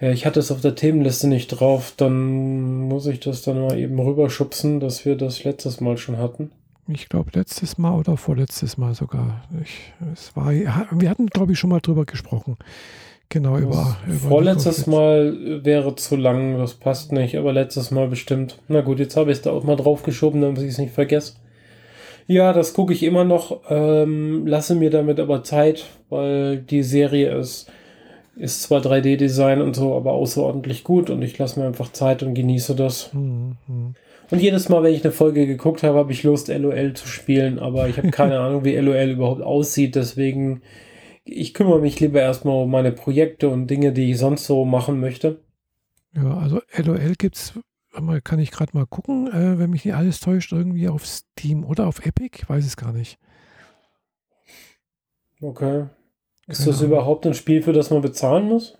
[0.01, 1.93] Ja, ich hatte es auf der Themenliste nicht drauf.
[1.95, 6.51] Dann muss ich das dann mal eben rüberschubsen, dass wir das letztes Mal schon hatten.
[6.87, 9.43] Ich glaube, letztes Mal oder vorletztes Mal sogar.
[9.61, 12.57] Ich, es war, wir hatten, glaube ich, schon mal drüber gesprochen.
[13.31, 14.27] Genau, über, über.
[14.27, 18.59] Vorletztes Mal wäre zu lang, das passt nicht, aber letztes Mal bestimmt.
[18.67, 21.35] Na gut, jetzt habe ich es da auch mal draufgeschoben, damit ich es nicht vergesse.
[22.27, 27.33] Ja, das gucke ich immer noch, ähm, lasse mir damit aber Zeit, weil die Serie
[27.37, 27.71] ist
[28.35, 32.33] ist zwar 3D-Design und so, aber außerordentlich gut und ich lasse mir einfach Zeit und
[32.33, 33.11] genieße das.
[33.13, 33.55] Mhm.
[34.29, 37.59] Und jedes Mal, wenn ich eine Folge geguckt habe, habe ich Lust, LOL zu spielen,
[37.59, 40.61] aber ich habe keine Ahnung, wie LOL überhaupt aussieht, deswegen
[41.23, 44.99] ich kümmere mich lieber erstmal um meine Projekte und Dinge, die ich sonst so machen
[44.99, 45.41] möchte.
[46.13, 47.53] Ja, also LOL gibt es,
[48.23, 51.87] kann ich gerade mal gucken, äh, wenn mich nicht alles täuscht, irgendwie auf Steam oder
[51.87, 53.17] auf Epic, weiß es gar nicht.
[55.41, 55.85] Okay.
[56.47, 58.77] Ist das überhaupt ein Spiel, für das man bezahlen muss?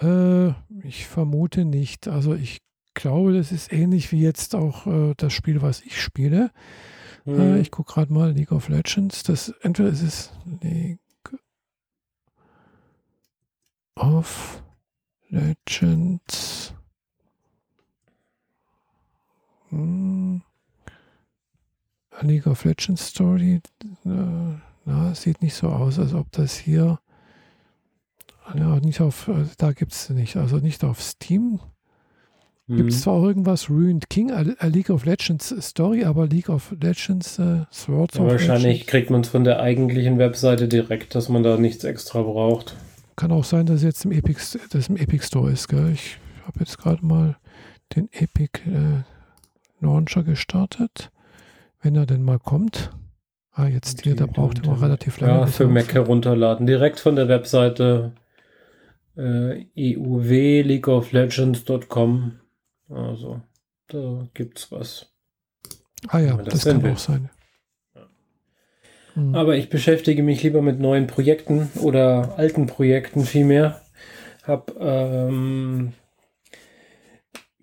[0.00, 0.48] Äh,
[0.82, 2.08] ich vermute nicht.
[2.08, 2.58] Also ich
[2.94, 6.50] glaube, das ist ähnlich wie jetzt auch äh, das Spiel, was ich spiele.
[7.24, 7.40] Mhm.
[7.40, 9.22] Äh, ich gucke gerade mal League of Legends.
[9.22, 10.98] Das entweder ist es League
[13.96, 14.62] of
[15.30, 16.72] Legends.
[19.70, 20.42] Hm.
[22.22, 23.60] League of Legends Story.
[24.04, 24.08] Äh,
[24.84, 26.98] na, sieht nicht so aus, als ob das hier.
[28.54, 31.60] Ja, nicht auf, äh, da gibt es nicht, also nicht auf Steam.
[32.68, 36.74] Gibt es zwar auch irgendwas Ruined King, a, League of Legends Story, aber League of
[36.80, 38.86] Legends äh, Swords ja, Wahrscheinlich Legends.
[38.88, 42.74] kriegt man es von der eigentlichen Webseite direkt, dass man da nichts extra braucht.
[43.16, 45.68] Kann auch sein, dass es jetzt im Epic, das im Epic Store ist.
[45.68, 45.90] Gell?
[45.92, 47.36] Ich habe jetzt gerade mal
[47.94, 49.02] den Epic äh,
[49.80, 51.10] Launcher gestartet.
[51.80, 52.90] Wenn er denn mal kommt.
[53.52, 55.40] Ah, jetzt hier, da braucht er relativ lange.
[55.40, 56.66] Ja, für Mac herunterladen.
[56.66, 58.12] Direkt von der Webseite
[59.16, 60.20] äh, euw
[62.90, 63.40] Also,
[63.88, 65.06] da gibt's was.
[66.08, 67.30] Ah ja, das, das kann auch sein.
[69.16, 69.34] Hm.
[69.34, 73.80] Aber ich beschäftige mich lieber mit neuen Projekten oder alten Projekten vielmehr.
[74.44, 75.94] Hab ähm,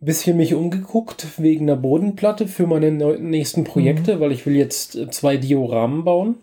[0.01, 4.19] bisschen mich umgeguckt wegen einer Bodenplatte für meine nächsten Projekte, mhm.
[4.19, 6.35] weil ich will jetzt äh, zwei Dioramen bauen.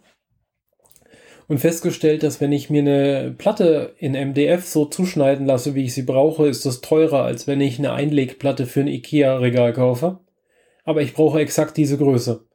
[1.48, 5.94] Und festgestellt, dass wenn ich mir eine Platte in MDF so zuschneiden lasse, wie ich
[5.94, 10.20] sie brauche, ist das teurer, als wenn ich eine Einlegplatte für ein IKEA-Regal kaufe.
[10.84, 12.46] Aber ich brauche exakt diese Größe.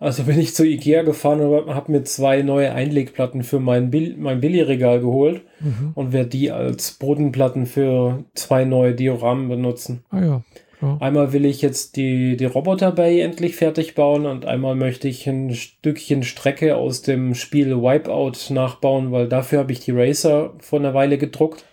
[0.00, 4.14] Also bin ich zu Ikea gefahren und habe mir zwei neue Einlegplatten für mein, Bill
[4.16, 5.90] mein Billigregal geholt mhm.
[5.94, 10.04] und werde die als Bodenplatten für zwei neue Dioramen benutzen.
[10.10, 10.42] Ah ja.
[10.80, 10.96] Ja.
[11.00, 15.26] Einmal will ich jetzt die, die Roboter Bay endlich fertig bauen und einmal möchte ich
[15.26, 20.78] ein Stückchen Strecke aus dem Spiel Wipeout nachbauen, weil dafür habe ich die Racer vor
[20.78, 21.64] einer Weile gedruckt.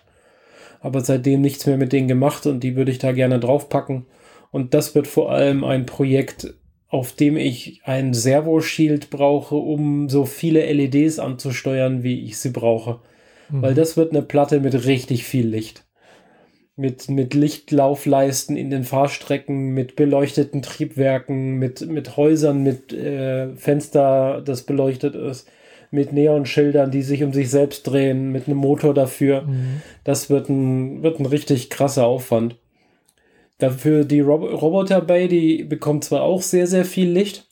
[0.80, 4.06] Aber seitdem nichts mehr mit denen gemacht und die würde ich da gerne draufpacken.
[4.50, 6.54] Und das wird vor allem ein Projekt
[6.88, 13.00] auf dem ich ein Servo-Shield brauche, um so viele LEDs anzusteuern, wie ich sie brauche.
[13.50, 13.62] Mhm.
[13.62, 15.84] Weil das wird eine Platte mit richtig viel Licht.
[16.78, 24.42] Mit, mit Lichtlaufleisten in den Fahrstrecken, mit beleuchteten Triebwerken, mit, mit Häusern, mit äh, Fenster,
[24.42, 25.48] das beleuchtet ist,
[25.90, 29.42] mit Neonschildern, die sich um sich selbst drehen, mit einem Motor dafür.
[29.42, 29.80] Mhm.
[30.04, 32.56] Das wird ein, wird ein richtig krasser Aufwand.
[33.58, 37.46] Dafür die Rob Roboter Bay, die bekommt zwar auch sehr, sehr viel Licht,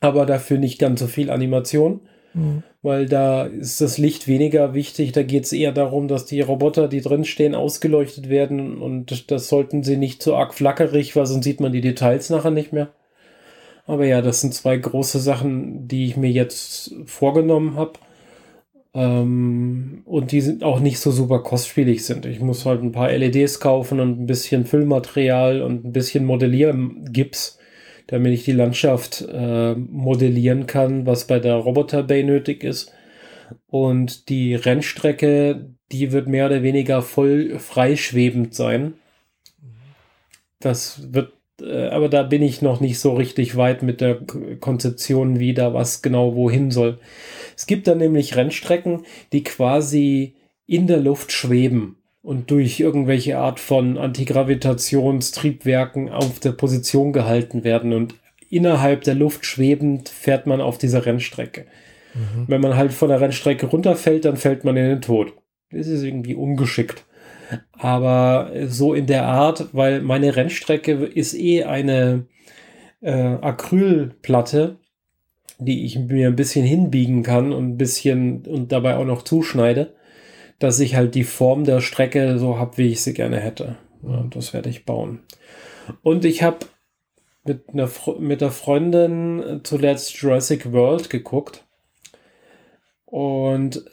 [0.00, 2.00] aber dafür nicht ganz so viel Animation.
[2.34, 2.62] Mhm.
[2.82, 5.12] Weil da ist das Licht weniger wichtig.
[5.12, 8.78] Da geht es eher darum, dass die Roboter, die drin stehen, ausgeleuchtet werden.
[8.78, 12.50] Und das sollten sie nicht zu arg flackerig, weil sonst sieht man die Details nachher
[12.50, 12.88] nicht mehr.
[13.86, 17.94] Aber ja, das sind zwei große Sachen, die ich mir jetzt vorgenommen habe.
[18.92, 22.26] Ähm, und die sind auch nicht so super kostspielig sind.
[22.26, 27.58] Ich muss halt ein paar LEDs kaufen und ein bisschen Füllmaterial und ein bisschen Modelliergips,
[28.08, 32.92] damit ich die Landschaft äh, modellieren kann, was bei der Roboter Bay nötig ist.
[33.68, 38.94] Und die Rennstrecke, die wird mehr oder weniger voll freischwebend sein.
[40.60, 44.18] Das wird, aber da bin ich noch nicht so richtig weit mit der
[44.60, 46.98] Konzeption, wie da was genau wohin soll.
[47.56, 50.34] Es gibt da nämlich Rennstrecken, die quasi
[50.66, 57.92] in der Luft schweben und durch irgendwelche Art von Antigravitationstriebwerken auf der Position gehalten werden
[57.92, 58.14] und
[58.50, 61.66] innerhalb der Luft schwebend fährt man auf dieser Rennstrecke.
[62.14, 62.46] Mhm.
[62.48, 65.32] Wenn man halt von der Rennstrecke runterfällt, dann fällt man in den Tod.
[65.70, 67.04] Das ist irgendwie ungeschickt.
[67.72, 72.26] Aber so in der Art, weil meine Rennstrecke ist eh eine
[73.00, 74.78] äh, Acrylplatte,
[75.58, 79.94] die ich mir ein bisschen hinbiegen kann und ein bisschen und dabei auch noch zuschneide,
[80.58, 83.76] dass ich halt die Form der Strecke so habe, wie ich sie gerne hätte.
[84.02, 85.20] Ja, das werde ich bauen.
[86.02, 86.58] Und ich habe
[87.44, 91.64] mit, einer, mit der Freundin zuletzt Jurassic World geguckt.
[93.04, 93.84] Und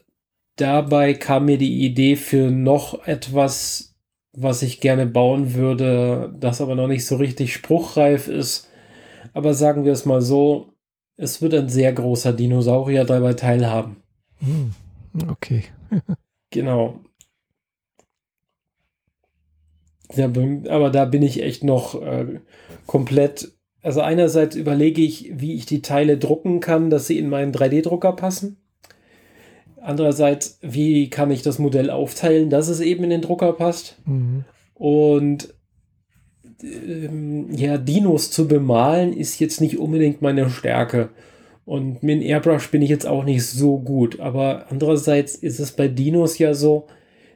[0.57, 3.95] dabei kam mir die Idee für noch etwas,
[4.33, 8.69] was ich gerne bauen würde, das aber noch nicht so richtig spruchreif ist.
[9.33, 10.73] Aber sagen wir es mal so,
[11.15, 13.97] es wird ein sehr großer Dinosaurier dabei teilhaben.
[14.39, 14.73] Hm,
[15.29, 15.63] okay.
[16.49, 16.99] genau.
[20.15, 22.39] Ja, aber da bin ich echt noch äh,
[22.85, 23.51] komplett.
[23.81, 28.13] Also einerseits überlege ich, wie ich die Teile drucken kann, dass sie in meinen 3D-Drucker
[28.13, 28.57] passen.
[29.87, 33.95] Andererseits, wie kann ich das Modell aufteilen, dass es eben in den Drucker passt.
[34.05, 34.43] Mhm.
[34.73, 35.53] Und
[36.61, 41.07] ähm, ja, Dinos zu bemalen ist jetzt nicht unbedingt meine Stärke.
[41.63, 44.19] Und mit Airbrush bin ich jetzt auch nicht so gut.
[44.19, 46.87] Aber andererseits ist es bei Dinos ja so,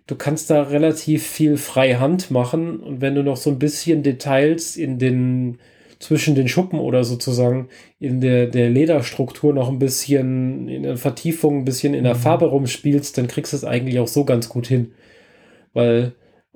[0.08, 2.82] du kannst da relativ viel Freihand machen.
[2.82, 5.58] Und wenn du noch so ein bisschen Details in den,
[6.02, 11.60] zwischen den Schuppen oder sozusagen in der, der Lederstruktur noch ein bisschen in der Vertiefung,
[11.60, 12.20] ein bisschen in der mhm.
[12.20, 14.94] Farbe rumspielst, dann kriegst du es eigentlich auch so ganz gut hin.
[15.74, 16.14] Weil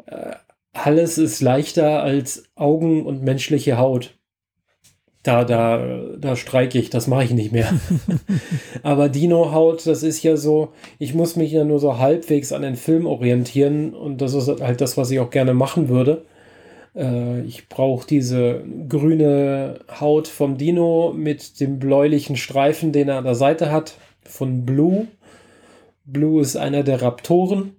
[0.07, 0.31] äh,
[0.73, 4.17] alles ist leichter als Augen und menschliche Haut.
[5.23, 7.73] Da, da, da streike ich, das mache ich nicht mehr.
[8.83, 12.75] Aber Dino-Haut, das ist ja so, ich muss mich ja nur so halbwegs an den
[12.75, 16.25] Film orientieren und das ist halt das, was ich auch gerne machen würde.
[16.95, 23.25] Äh, ich brauche diese grüne Haut vom Dino mit dem bläulichen Streifen, den er an
[23.25, 25.07] der Seite hat, von Blue.
[26.05, 27.75] Blue ist einer der Raptoren.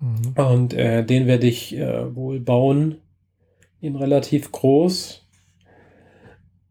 [0.00, 0.34] Mhm.
[0.36, 2.96] Und äh, den werde ich äh, wohl bauen.
[3.80, 5.24] In relativ groß.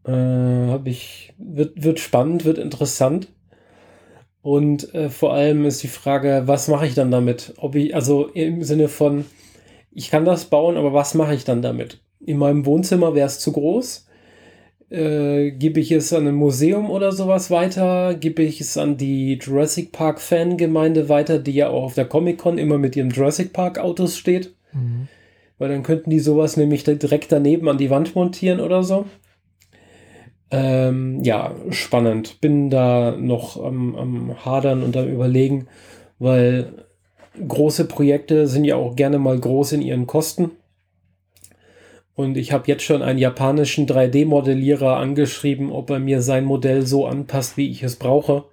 [0.04, 3.28] Äh, habe ich, wird, wird spannend, wird interessant.
[4.40, 7.54] Und äh, vor allem ist die Frage, was mache ich dann damit?
[7.58, 9.24] Ob ich, also im Sinne von,
[9.98, 12.00] ich kann das bauen, aber was mache ich dann damit?
[12.24, 14.06] In meinem Wohnzimmer wäre es zu groß.
[14.90, 18.14] Äh, gebe ich es an ein Museum oder sowas weiter?
[18.14, 22.38] Gebe ich es an die Jurassic Park Fangemeinde weiter, die ja auch auf der Comic
[22.38, 24.54] Con immer mit ihren Jurassic Park Autos steht?
[24.72, 25.08] Mhm.
[25.58, 29.04] Weil dann könnten die sowas nämlich direkt daneben an die Wand montieren oder so.
[30.52, 32.40] Ähm, ja, spannend.
[32.40, 35.66] Bin da noch am, am Hadern und am Überlegen,
[36.20, 36.87] weil
[37.46, 40.52] große Projekte sind ja auch gerne mal groß in ihren Kosten.
[42.14, 47.06] Und ich habe jetzt schon einen japanischen 3D-Modellierer angeschrieben, ob er mir sein Modell so
[47.06, 48.44] anpasst, wie ich es brauche.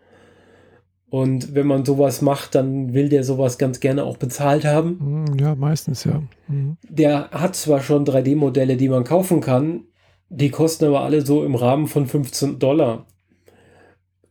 [1.09, 5.25] Und wenn man sowas macht, dann will der sowas ganz gerne auch bezahlt haben.
[5.29, 6.21] Hm, ja, meistens ja.
[6.47, 6.77] Mhm.
[6.87, 9.85] Der hat zwar schon 3D-Modelle, die man kaufen kann,
[10.29, 13.07] die kosten aber alle so im Rahmen von 15 Dollar.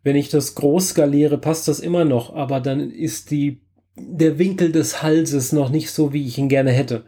[0.02, 3.62] Wenn ich das groß skaliere, passt das immer noch, aber dann ist die,
[3.96, 7.04] der Winkel des Halses noch nicht so, wie ich ihn gerne hätte.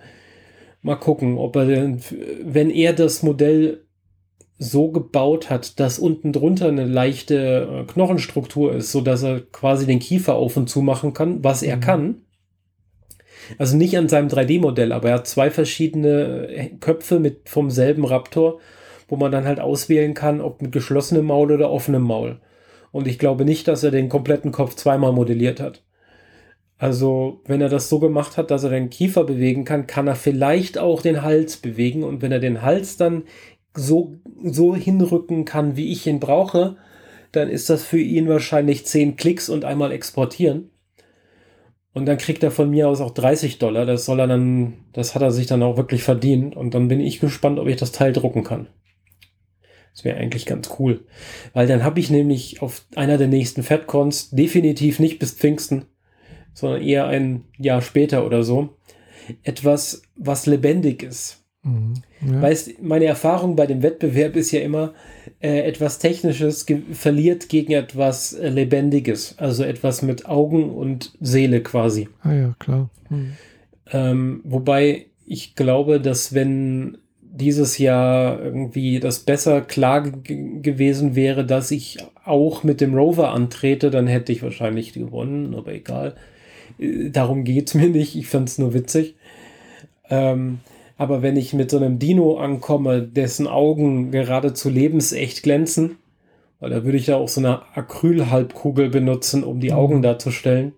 [0.83, 1.97] Mal gucken, ob er,
[2.45, 3.83] wenn er das Modell
[4.59, 9.85] so gebaut hat, dass unten drunter eine leichte äh, Knochenstruktur ist, so dass er quasi
[9.85, 11.81] den Kiefer auf und zu machen kann, was er mhm.
[11.81, 12.23] kann.
[13.59, 18.07] Also nicht an seinem 3D-Modell, aber er hat zwei verschiedene äh, Köpfe mit vom selben
[18.07, 18.61] Raptor
[19.09, 22.41] wo man dann halt auswählen kann, ob mit geschlossenem Maul oder offenem Maul.
[22.93, 25.85] Und ich glaube nicht, dass er den kompletten Kopf zweimal modelliert hat.
[26.79, 30.15] Also, wenn er das so gemacht hat, dass er den Kiefer bewegen kann, kann er
[30.15, 32.05] vielleicht auch den Hals bewegen.
[32.05, 33.25] Und wenn er den Hals dann
[33.75, 36.77] so, so hinrücken kann, wie ich ihn brauche,
[37.33, 40.71] dann ist das für ihn wahrscheinlich 10 Klicks und einmal exportieren.
[41.95, 43.87] Und dann kriegt er von mir aus auch 30 Dollar.
[43.87, 46.55] Das soll er dann, das hat er sich dann auch wirklich verdient.
[46.57, 48.69] Und dann bin ich gespannt, ob ich das Teil drucken kann.
[49.95, 51.07] Das wäre eigentlich ganz cool.
[51.55, 55.87] Weil dann habe ich nämlich auf einer der nächsten FedCons definitiv nicht bis Pfingsten,
[56.57, 58.71] sondern eher ein Jahr später oder so,
[59.43, 61.45] etwas, was lebendig ist.
[61.63, 61.95] Mhm,
[62.27, 62.43] ja.
[62.43, 64.95] Weißt, meine Erfahrung bei dem Wettbewerb ist ja immer,
[65.41, 72.09] äh, etwas Technisches verliert gegen etwas äh, Lebendiges, also etwas mit Augen und Seele quasi.
[72.23, 72.89] Ah ja, klar.
[73.11, 73.33] Mhm.
[73.93, 81.71] Ähm, wobei ich glaube, dass wenn dieses Jahr irgendwie das besser klar gewesen wäre, dass
[81.71, 86.15] ich auch mit dem Rover antrete, dann hätte ich wahrscheinlich gewonnen, aber egal.
[86.79, 89.17] Darum geht's mir nicht, ich fand's nur witzig.
[90.09, 90.61] Ähm,
[90.97, 95.97] aber wenn ich mit so einem Dino ankomme, dessen Augen geradezu lebensecht glänzen,
[96.61, 100.03] weil da würde ich da auch so eine Acrylhalbkugel benutzen, um die Augen mhm.
[100.03, 100.73] darzustellen,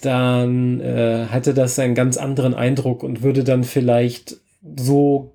[0.00, 4.36] dann äh, hätte das einen ganz anderen Eindruck und würde dann vielleicht
[4.76, 5.34] so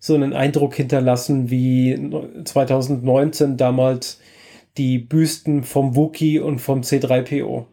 [0.00, 2.12] so einen Eindruck hinterlassen wie
[2.44, 4.20] 2019 damals
[4.76, 7.64] die Büsten vom Wookie und vom C3PO.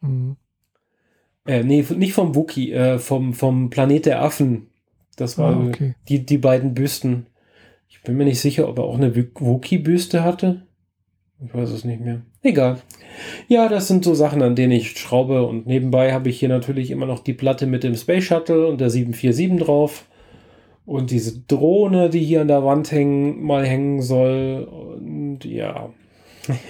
[0.00, 0.36] Mhm.
[1.46, 4.68] Äh, nee, nicht vom Wookie, äh, vom, vom Planet der Affen.
[5.16, 5.94] Das waren ah, okay.
[6.08, 7.26] die, die beiden Büsten.
[7.88, 10.62] Ich bin mir nicht sicher, ob er auch eine Wookie-Büste hatte.
[11.44, 12.22] Ich weiß es nicht mehr.
[12.42, 12.78] Egal.
[13.48, 15.44] Ja, das sind so Sachen, an denen ich schraube.
[15.46, 18.80] Und nebenbei habe ich hier natürlich immer noch die Platte mit dem Space Shuttle und
[18.80, 20.06] der 747 drauf.
[20.84, 24.64] Und diese Drohne, die hier an der Wand hängen, mal hängen soll.
[24.64, 25.90] Und ja.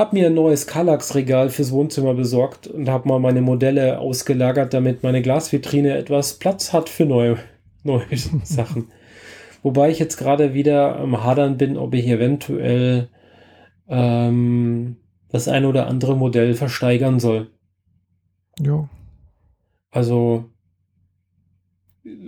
[0.00, 5.02] hab mir ein neues Kallax-Regal fürs Wohnzimmer besorgt und habe mal meine Modelle ausgelagert, damit
[5.02, 7.36] meine Glasvitrine etwas Platz hat für neue,
[7.84, 8.88] neue Sachen.
[9.62, 13.10] Wobei ich jetzt gerade wieder am Hadern bin, ob ich eventuell
[13.90, 14.96] ähm,
[15.28, 17.50] das ein oder andere Modell versteigern soll.
[18.58, 18.88] Ja.
[19.90, 20.46] Also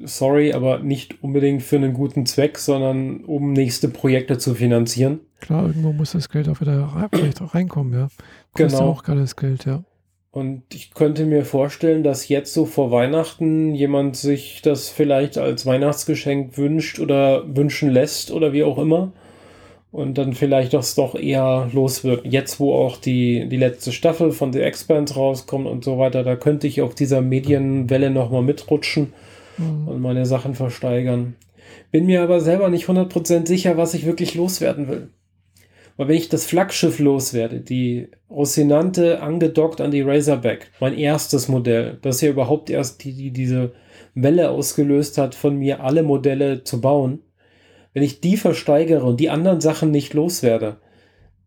[0.05, 5.21] sorry, aber nicht unbedingt für einen guten Zweck, sondern um nächste Projekte zu finanzieren.
[5.43, 8.09] Klar, irgendwo muss das Geld auch wieder vielleicht reinkommen, ja.
[8.53, 8.91] Kostet genau.
[8.93, 9.83] auch gerade das Geld, ja.
[10.31, 15.67] Und ich könnte mir vorstellen, dass jetzt so vor Weihnachten jemand sich das vielleicht als
[15.67, 19.13] Weihnachtsgeschenk wünscht oder wünschen lässt oder wie auch immer.
[19.91, 22.25] Und dann vielleicht das doch eher los wird.
[22.25, 26.37] Jetzt, wo auch die, die letzte Staffel von The Expanse rauskommt und so weiter, da
[26.37, 29.13] könnte ich auf dieser Medienwelle nochmal mitrutschen
[29.59, 29.89] mhm.
[29.89, 31.35] und meine Sachen versteigern.
[31.91, 35.11] Bin mir aber selber nicht 100% sicher, was ich wirklich loswerden will.
[35.97, 41.99] Weil wenn ich das Flaggschiff loswerde, die Rocinante angedockt an die Razorback, mein erstes Modell,
[42.03, 43.73] das ja überhaupt erst die, die, diese
[44.15, 47.21] Welle ausgelöst hat, von mir alle Modelle zu bauen,
[47.93, 50.79] wenn ich die versteigere und die anderen Sachen nicht loswerde,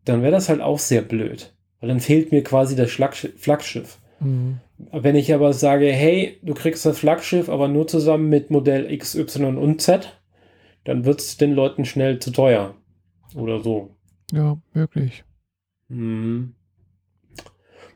[0.06, 1.54] dann wäre das halt auch sehr blöd.
[1.80, 4.00] Weil dann fehlt mir quasi das Flaggschiff.
[4.20, 4.60] Mhm.
[4.92, 9.16] Wenn ich aber sage, hey, du kriegst das Flaggschiff, aber nur zusammen mit Modell X,
[9.16, 10.20] Y und Z,
[10.84, 12.76] dann wird es den Leuten schnell zu teuer.
[13.36, 13.95] Oder so.
[14.32, 15.24] Ja, wirklich.
[15.88, 16.56] Mhm.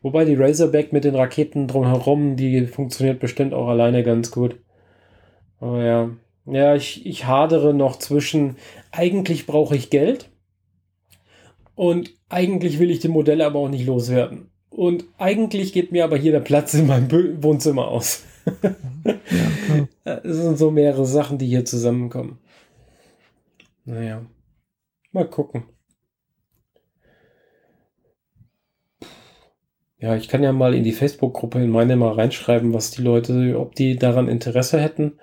[0.01, 4.59] Wobei die Razorback mit den Raketen drumherum, die funktioniert bestimmt auch alleine ganz gut.
[5.59, 6.09] Aber ja,
[6.45, 8.55] ja, ich, ich hadere noch zwischen,
[8.91, 10.29] eigentlich brauche ich Geld
[11.75, 14.49] und eigentlich will ich die Modelle aber auch nicht loswerden.
[14.69, 18.23] Und eigentlich geht mir aber hier der Platz in meinem Wohnzimmer aus.
[18.63, 22.39] ja, Es sind so mehrere Sachen, die hier zusammenkommen.
[23.83, 24.25] Naja,
[25.11, 25.63] mal gucken.
[29.99, 33.59] Ja, ich kann ja mal in die Facebook-Gruppe in meine mal reinschreiben, was die Leute,
[33.59, 35.13] ob die daran Interesse hätten.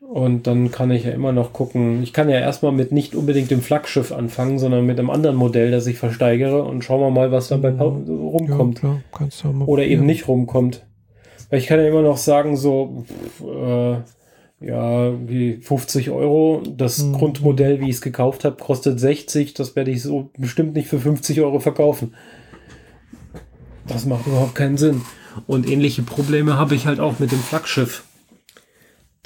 [0.00, 2.02] Und dann kann ich ja immer noch gucken.
[2.02, 5.70] Ich kann ja erstmal mit nicht unbedingt dem Flaggschiff anfangen, sondern mit einem anderen Modell,
[5.70, 7.80] das ich versteigere und schauen wir mal, was dabei mhm.
[7.80, 8.82] rumkommt.
[8.82, 10.84] Ja, klar, Oder eben nicht rumkommt.
[11.48, 13.04] Weil ich kann ja immer noch sagen, so,
[13.40, 13.98] äh,
[14.66, 16.62] ja, wie 50 Euro.
[16.76, 17.12] Das mhm.
[17.12, 19.54] Grundmodell, wie ich es gekauft habe, kostet 60.
[19.54, 22.14] Das werde ich so bestimmt nicht für 50 Euro verkaufen.
[23.90, 25.02] Das macht überhaupt keinen Sinn.
[25.46, 28.04] Und ähnliche Probleme habe ich halt auch mit dem Flaggschiff.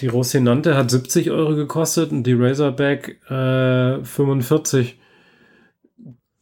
[0.01, 4.99] Die Rosinante hat 70 Euro gekostet und die Razorback äh, 45.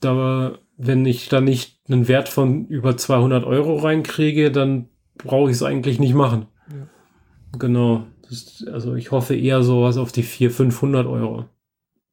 [0.00, 5.56] Da, wenn ich da nicht einen Wert von über 200 Euro reinkriege, dann brauche ich
[5.56, 6.46] es eigentlich nicht machen.
[6.70, 7.58] Ja.
[7.58, 8.06] Genau.
[8.28, 11.44] Das, also ich hoffe eher sowas auf die 400, 500 Euro.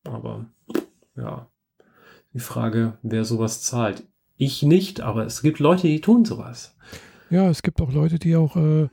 [0.03, 0.47] Aber
[1.15, 1.47] ja,
[2.33, 4.03] die Frage, wer sowas zahlt.
[4.41, 6.73] Ich nicht, aber es gibt Leute, die tun sowas.
[7.29, 8.89] Ja, es gibt auch Leute, die auch, äh, äh,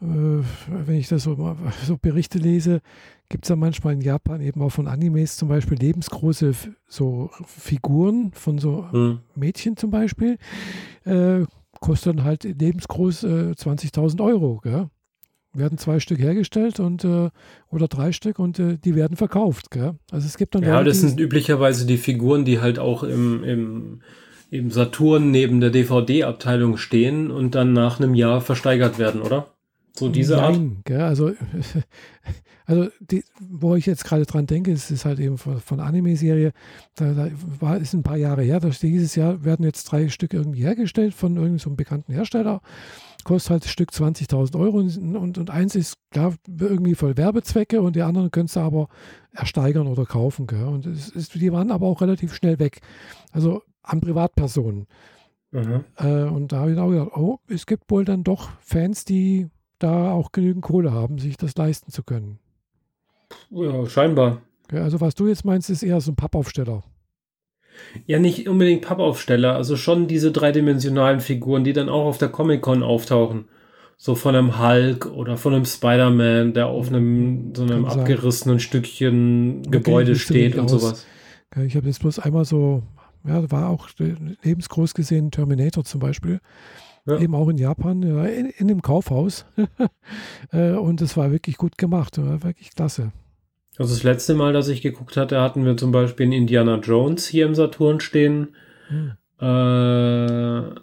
[0.00, 1.56] wenn ich das so,
[1.86, 2.82] so Berichte lese,
[3.30, 6.52] gibt es ja manchmal in Japan eben auch von Animes zum Beispiel lebensgroße
[6.86, 9.20] so Figuren von so hm.
[9.34, 10.36] Mädchen zum Beispiel.
[11.06, 11.46] Äh,
[11.80, 14.60] kostet dann halt lebensgroß äh, 20.000 Euro.
[14.62, 14.90] Gell?
[15.54, 17.30] werden zwei Stück hergestellt und äh,
[17.70, 19.70] oder drei Stück und äh, die werden verkauft.
[19.70, 19.94] Gell?
[20.10, 23.42] Also es gibt dann ja, Leute, das sind üblicherweise die Figuren, die halt auch im,
[23.42, 24.02] im
[24.56, 29.48] im Saturn neben der DVD-Abteilung stehen und dann nach einem Jahr versteigert werden, oder?
[29.98, 30.60] So diese Art?
[30.84, 31.32] Gell, also,
[32.66, 36.52] also die, wo ich jetzt gerade dran denke, ist, ist halt eben von, von Anime-Serie,
[36.96, 37.30] da, da,
[37.60, 41.14] war ist ein paar Jahre her, da dieses Jahr werden jetzt drei Stück irgendwie hergestellt
[41.14, 42.60] von irgendeinem so bekannten Hersteller,
[43.24, 47.80] kostet halt das Stück 20.000 Euro und, und, und, eins ist klar irgendwie voll Werbezwecke
[47.80, 48.88] und die anderen könntest du aber
[49.32, 50.46] ersteigern oder kaufen.
[50.46, 50.64] Gell?
[50.64, 52.80] Und es ist, die waren aber auch relativ schnell weg.
[53.32, 54.86] Also an Privatpersonen.
[55.52, 55.84] Mhm.
[55.96, 59.48] Äh, und da habe ich auch gedacht, oh, es gibt wohl dann doch Fans, die
[59.78, 62.38] da auch genügend Kohle haben, sich das leisten zu können.
[63.50, 64.42] Ja, scheinbar.
[64.72, 66.82] Ja, also was du jetzt meinst, ist eher so ein Pappaufsteller.
[68.06, 72.82] Ja, nicht unbedingt Pappaufsteller, also schon diese dreidimensionalen Figuren, die dann auch auf der Comic-Con
[72.82, 73.46] auftauchen.
[73.98, 79.62] So von einem Hulk oder von einem Spider-Man, der auf einem so einem abgerissenen Stückchen
[79.70, 80.70] Gebäude okay, steht und aus.
[80.70, 81.06] sowas.
[81.64, 82.82] Ich habe jetzt bloß einmal so
[83.26, 83.88] ja, war auch
[84.42, 86.40] lebensgroß gesehen Terminator zum Beispiel.
[87.06, 87.18] Ja.
[87.18, 89.44] Eben auch in Japan, ja, in, in dem Kaufhaus.
[90.52, 93.10] Äh, und es war wirklich gut gemacht, war wirklich klasse.
[93.78, 97.26] Also das letzte Mal, dass ich geguckt hatte, hatten wir zum Beispiel in Indiana Jones
[97.26, 98.54] hier im Saturn stehen.
[98.86, 99.12] Hm.
[99.40, 100.74] Äh, eine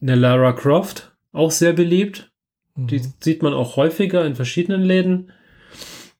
[0.00, 2.30] Lara Croft, auch sehr beliebt.
[2.76, 2.86] Mhm.
[2.88, 5.32] Die sieht man auch häufiger in verschiedenen Läden.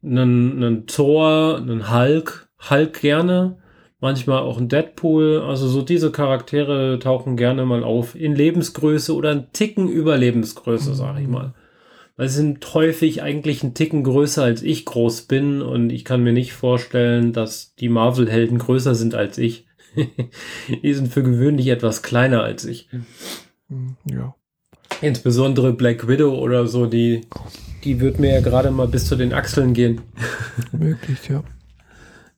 [0.03, 3.62] Einen, einen Thor, einen Hulk, Hulk gerne
[4.03, 5.43] manchmal auch ein Deadpool.
[5.47, 10.91] Also so diese Charaktere tauchen gerne mal auf in Lebensgröße oder ein Ticken über Lebensgröße,
[10.91, 10.95] mhm.
[10.95, 11.55] sag ich mal.
[12.17, 16.23] Weil sie sind häufig eigentlich ein Ticken größer als ich groß bin und ich kann
[16.23, 19.67] mir nicht vorstellen, dass die Marvel-Helden größer sind als ich.
[20.83, 22.89] die sind für gewöhnlich etwas kleiner als ich.
[23.69, 24.35] Mhm, ja.
[25.01, 27.23] Insbesondere Black Widow oder so, die,
[27.85, 30.01] die wird mir ja gerade mal bis zu den Achseln gehen.
[30.73, 31.43] Möglich, ja.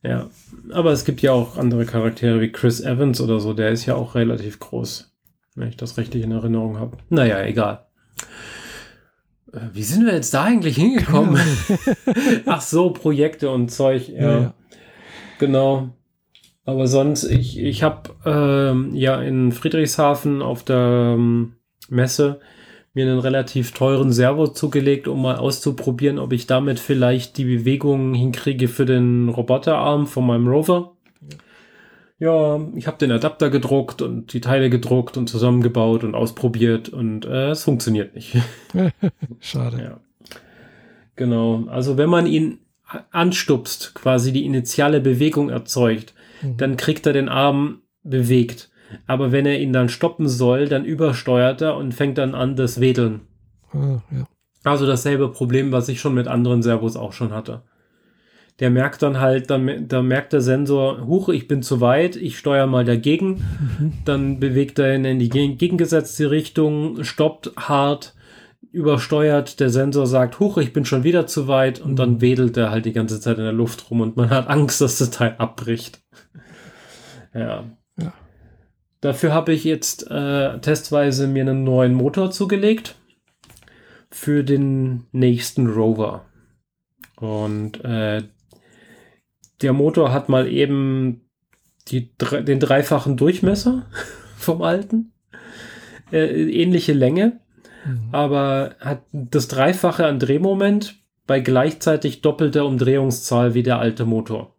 [0.07, 0.29] Ja,
[0.71, 3.95] aber es gibt ja auch andere Charaktere wie Chris Evans oder so, der ist ja
[3.95, 5.11] auch relativ groß,
[5.55, 6.97] wenn ich das richtig in Erinnerung habe.
[7.09, 7.85] Naja, egal.
[9.51, 11.41] Äh, wie sind wir jetzt da eigentlich hingekommen?
[12.45, 14.09] Ach so, Projekte und Zeug.
[14.09, 14.53] Ja, ja, ja.
[15.39, 15.89] genau.
[16.65, 21.53] Aber sonst, ich, ich habe ähm, ja in Friedrichshafen auf der ähm,
[21.89, 22.41] Messe
[22.95, 28.13] mir einen relativ teuren Servo zugelegt, um mal auszuprobieren, ob ich damit vielleicht die Bewegungen
[28.13, 30.93] hinkriege für den Roboterarm von meinem Rover.
[32.17, 37.25] Ja, ich habe den Adapter gedruckt und die Teile gedruckt und zusammengebaut und ausprobiert und
[37.25, 38.37] äh, es funktioniert nicht.
[39.41, 39.83] Schade.
[39.83, 39.99] Ja.
[41.17, 41.65] Genau.
[41.67, 42.59] Also wenn man ihn
[43.11, 46.55] anstupst, quasi die initiale Bewegung erzeugt, mhm.
[46.55, 48.69] dann kriegt er den Arm bewegt.
[49.07, 52.79] Aber wenn er ihn dann stoppen soll, dann übersteuert er und fängt dann an, das
[52.79, 53.21] Wedeln.
[53.71, 54.27] Ah, ja.
[54.63, 57.61] Also dasselbe Problem, was ich schon mit anderen Servos auch schon hatte.
[58.59, 62.37] Der merkt dann halt, dann, dann merkt der Sensor, huch, ich bin zu weit, ich
[62.37, 63.43] steuere mal dagegen.
[63.79, 63.93] Mhm.
[64.05, 68.15] Dann bewegt er ihn in die gegengesetzte Richtung, stoppt hart,
[68.71, 69.59] übersteuert.
[69.59, 71.79] Der Sensor sagt, huch, ich bin schon wieder zu weit.
[71.79, 71.95] Und mhm.
[71.97, 74.81] dann wedelt er halt die ganze Zeit in der Luft rum und man hat Angst,
[74.81, 76.01] dass das Teil abbricht.
[77.33, 77.65] ja.
[79.05, 82.95] Dafür habe ich jetzt äh, testweise mir einen neuen Motor zugelegt
[84.09, 86.25] für den nächsten Rover.
[87.17, 88.23] Und äh,
[89.61, 91.21] der Motor hat mal eben
[91.87, 93.85] die, den dreifachen Durchmesser
[94.37, 95.13] vom alten.
[96.11, 97.39] Äh, ähnliche Länge,
[97.85, 98.09] mhm.
[98.11, 100.95] aber hat das Dreifache an Drehmoment
[101.27, 104.55] bei gleichzeitig doppelter Umdrehungszahl wie der alte Motor.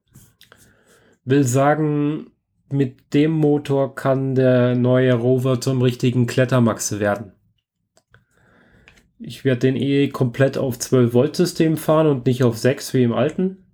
[1.24, 2.30] Will sagen,
[2.70, 7.32] mit dem Motor kann der neue Rover zum richtigen Klettermaxe werden.
[9.18, 13.02] Ich werde den eh komplett auf 12 Volt System fahren und nicht auf 6 wie
[13.02, 13.66] im alten.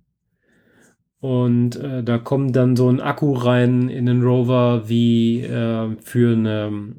[1.19, 6.33] Und äh, da kommt dann so ein Akku rein in den Rover wie äh, für
[6.33, 6.95] eine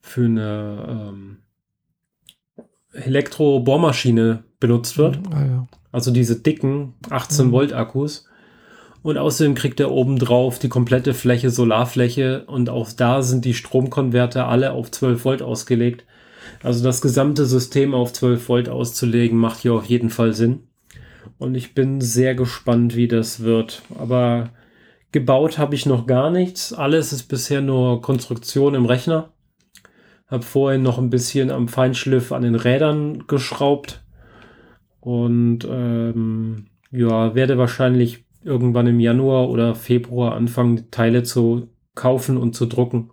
[0.00, 1.38] für eine ähm,
[2.92, 5.18] Elektrobohrmaschine benutzt wird.
[5.32, 5.68] Ah, ja.
[5.90, 7.52] Also diese dicken 18 mhm.
[7.52, 8.28] Volt Akkus.
[9.04, 13.52] Und außerdem kriegt er oben drauf die komplette Fläche Solarfläche und auch da sind die
[13.52, 16.06] Stromkonverter alle auf 12 Volt ausgelegt.
[16.62, 20.68] Also das gesamte System auf 12 Volt auszulegen macht hier auf jeden Fall Sinn.
[21.36, 23.82] Und ich bin sehr gespannt, wie das wird.
[23.98, 24.48] Aber
[25.12, 26.72] gebaut habe ich noch gar nichts.
[26.72, 29.34] Alles ist bisher nur Konstruktion im Rechner.
[30.28, 34.02] Habe vorhin noch ein bisschen am Feinschliff an den Rädern geschraubt.
[35.00, 42.54] Und ähm, ja, werde wahrscheinlich irgendwann im Januar oder Februar anfangen, Teile zu kaufen und
[42.54, 43.10] zu drucken.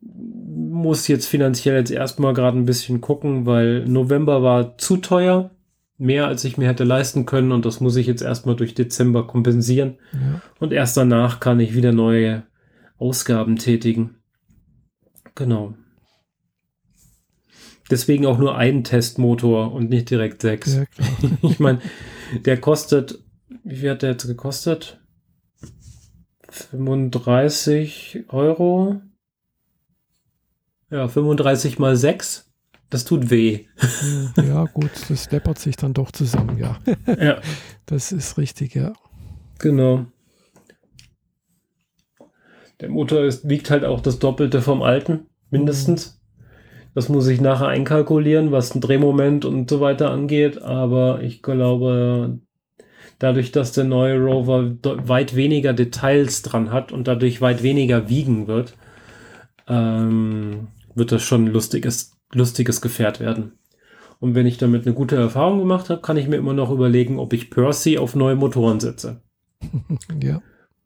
[0.00, 5.50] Muss jetzt finanziell jetzt erstmal gerade ein bisschen gucken, weil November war zu teuer
[5.98, 9.26] mehr, als ich mir hätte leisten können und das muss ich jetzt erstmal durch Dezember
[9.26, 9.98] kompensieren.
[10.12, 10.42] Ja.
[10.60, 12.44] Und erst danach kann ich wieder neue
[12.98, 14.16] Ausgaben tätigen.
[15.34, 15.74] Genau.
[17.90, 20.76] Deswegen auch nur ein Testmotor und nicht direkt sechs.
[20.76, 20.84] Ja,
[21.42, 21.80] ich meine,
[22.44, 23.22] der kostet,
[23.66, 25.00] wie viel hat der jetzt gekostet?
[26.48, 29.00] 35 Euro.
[30.90, 32.46] Ja, 35 mal 6
[32.90, 33.66] das tut weh.
[34.36, 36.78] Ja, gut, das deppert sich dann doch zusammen, ja.
[37.20, 37.40] Ja.
[37.86, 38.92] Das ist richtig, ja.
[39.58, 40.06] Genau.
[42.80, 46.20] Der Motor ist, wiegt halt auch das Doppelte vom alten, mindestens.
[46.94, 50.62] Das muss ich nachher einkalkulieren, was ein Drehmoment und so weiter angeht.
[50.62, 52.38] Aber ich glaube,
[53.18, 58.46] dadurch, dass der neue Rover weit weniger Details dran hat und dadurch weit weniger wiegen
[58.46, 58.76] wird,
[59.68, 63.52] ähm, wird das schon ein lustiges lustiges Gefährt werden.
[64.18, 67.18] Und wenn ich damit eine gute Erfahrung gemacht habe, kann ich mir immer noch überlegen,
[67.18, 69.20] ob ich Percy auf neue Motoren setze.
[70.22, 70.42] ja.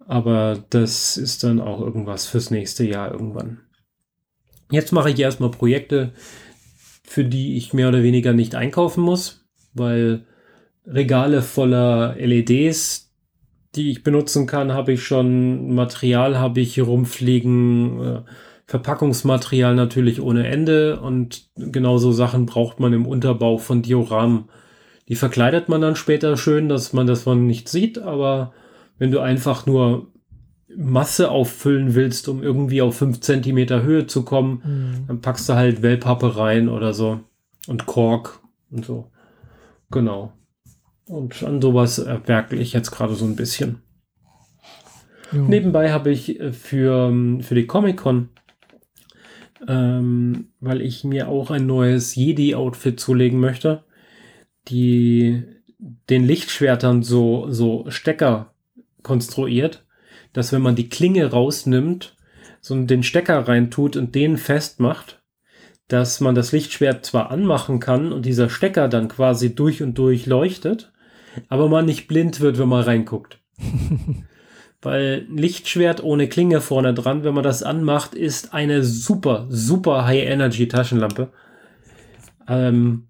[0.06, 3.60] Aber das ist dann auch irgendwas fürs nächste Jahr irgendwann.
[4.70, 6.12] Jetzt mache ich erstmal Projekte,
[7.04, 10.26] für die ich mehr oder weniger nicht einkaufen muss, weil
[10.90, 13.10] Regale voller LEDs,
[13.74, 18.20] die ich benutzen kann, habe ich schon, Material habe ich hier rumfliegen, äh,
[18.66, 24.44] Verpackungsmaterial natürlich ohne Ende und genauso Sachen braucht man im Unterbau von Dioramen.
[25.08, 28.52] Die verkleidet man dann später schön, dass man das von nicht sieht, aber
[28.98, 30.06] wenn du einfach nur
[30.76, 35.06] Masse auffüllen willst, um irgendwie auf 5 cm Höhe zu kommen, mhm.
[35.08, 37.20] dann packst du halt Wellpappe rein oder so
[37.66, 39.10] und Kork und so.
[39.90, 40.32] Genau.
[41.10, 43.82] Und an sowas werkle ich jetzt gerade so ein bisschen.
[45.32, 45.42] Ja.
[45.42, 48.30] Nebenbei habe ich äh, für, für die Comic-Con
[49.68, 53.84] ähm, weil ich mir auch ein neues Jedi-Outfit zulegen möchte,
[54.68, 55.44] die
[55.78, 58.54] den Lichtschwertern so, so Stecker
[59.02, 59.86] konstruiert,
[60.32, 62.16] dass wenn man die Klinge rausnimmt,
[62.60, 65.22] so den Stecker reintut und den festmacht,
[65.88, 70.26] dass man das Lichtschwert zwar anmachen kann und dieser Stecker dann quasi durch und durch
[70.26, 70.89] leuchtet,
[71.48, 73.40] aber man nicht blind wird, wenn man reinguckt.
[74.82, 81.30] Weil Lichtschwert ohne Klinge vorne dran, wenn man das anmacht, ist eine super, super High-Energy-Taschenlampe.
[82.48, 83.08] Ähm,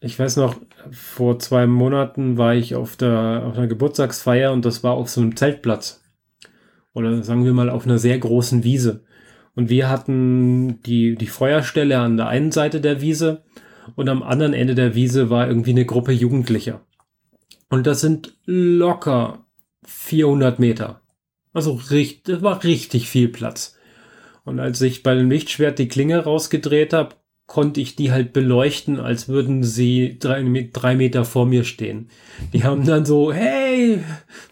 [0.00, 0.56] ich weiß noch,
[0.90, 5.20] vor zwei Monaten war ich auf der auf einer Geburtstagsfeier und das war auf so
[5.20, 6.02] einem Zeltplatz.
[6.94, 9.04] Oder sagen wir mal auf einer sehr großen Wiese.
[9.54, 13.42] Und wir hatten die, die Feuerstelle an der einen Seite der Wiese
[13.94, 16.80] und am anderen Ende der Wiese war irgendwie eine Gruppe Jugendlicher.
[17.70, 19.46] Und das sind locker
[19.86, 21.00] 400 Meter.
[21.52, 23.78] Also richtig, das war richtig viel Platz.
[24.44, 27.14] Und als ich bei dem Lichtschwert die Klinge rausgedreht habe,
[27.46, 32.08] konnte ich die halt beleuchten, als würden sie drei, drei Meter vor mir stehen.
[32.52, 34.02] Die haben dann so, hey,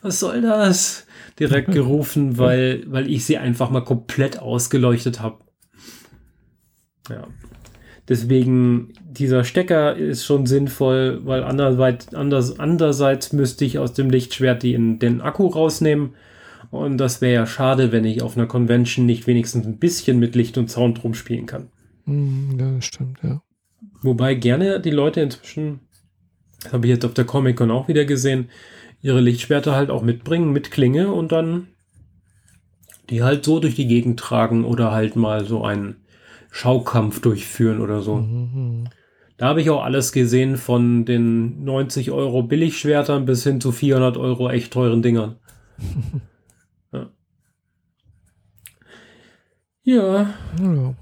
[0.02, 1.06] was soll das?
[1.38, 5.44] Direkt gerufen, weil, weil ich sie einfach mal komplett ausgeleuchtet habe.
[7.08, 7.28] Ja.
[8.08, 14.62] Deswegen, dieser Stecker ist schon sinnvoll, weil andererseits, anders, andererseits müsste ich aus dem Lichtschwert
[14.62, 16.14] den, den Akku rausnehmen.
[16.70, 20.34] Und das wäre ja schade, wenn ich auf einer Convention nicht wenigstens ein bisschen mit
[20.34, 21.68] Licht und Sound rumspielen kann.
[22.04, 23.42] Hm, ja, das stimmt, ja.
[24.02, 25.80] Wobei gerne die Leute inzwischen,
[26.62, 28.48] das habe ich jetzt auf der Comic-Con auch wieder gesehen,
[29.02, 31.68] ihre Lichtschwerter halt auch mitbringen mit Klinge und dann
[33.10, 35.96] die halt so durch die Gegend tragen oder halt mal so einen
[36.50, 38.16] Schaukampf durchführen oder so.
[38.16, 38.88] Mhm.
[39.36, 44.16] Da habe ich auch alles gesehen von den 90 Euro Billigschwertern bis hin zu 400
[44.16, 45.36] Euro echt teuren Dingern.
[46.92, 47.10] ja.
[49.84, 50.34] ja.
[50.60, 50.94] ja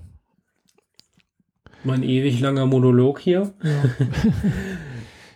[1.86, 3.52] mein ewig langer Monolog hier.
[3.62, 3.84] Ja,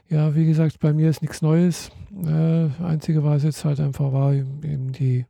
[0.29, 1.91] ja wie gesagt, bei mir ist nichts Neues.
[2.27, 5.25] Äh, einzige, was jetzt halt einfach war, eben die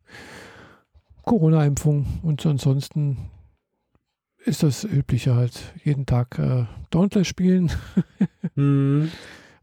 [1.24, 2.06] Corona-Impfung.
[2.22, 3.18] Und ansonsten
[4.50, 5.72] ist das Übliche halt.
[5.84, 7.70] Jeden Tag äh, Dauntless spielen.
[8.56, 9.10] mhm.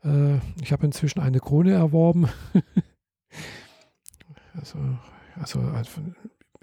[0.04, 2.30] äh, ich habe inzwischen eine Krone erworben.
[4.54, 4.80] also,
[5.36, 6.02] also, also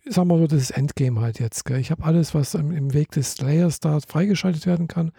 [0.07, 1.67] sagen wir so, das Endgame halt jetzt.
[1.67, 1.79] Gell?
[1.79, 5.13] Ich habe alles, was im, im, Weg des Layers da freigeschaltet werden kann,